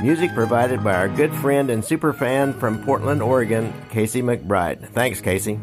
[0.00, 4.88] Music provided by our good friend and super fan from Portland, Oregon, Casey McBride.
[4.90, 5.58] Thanks, Casey.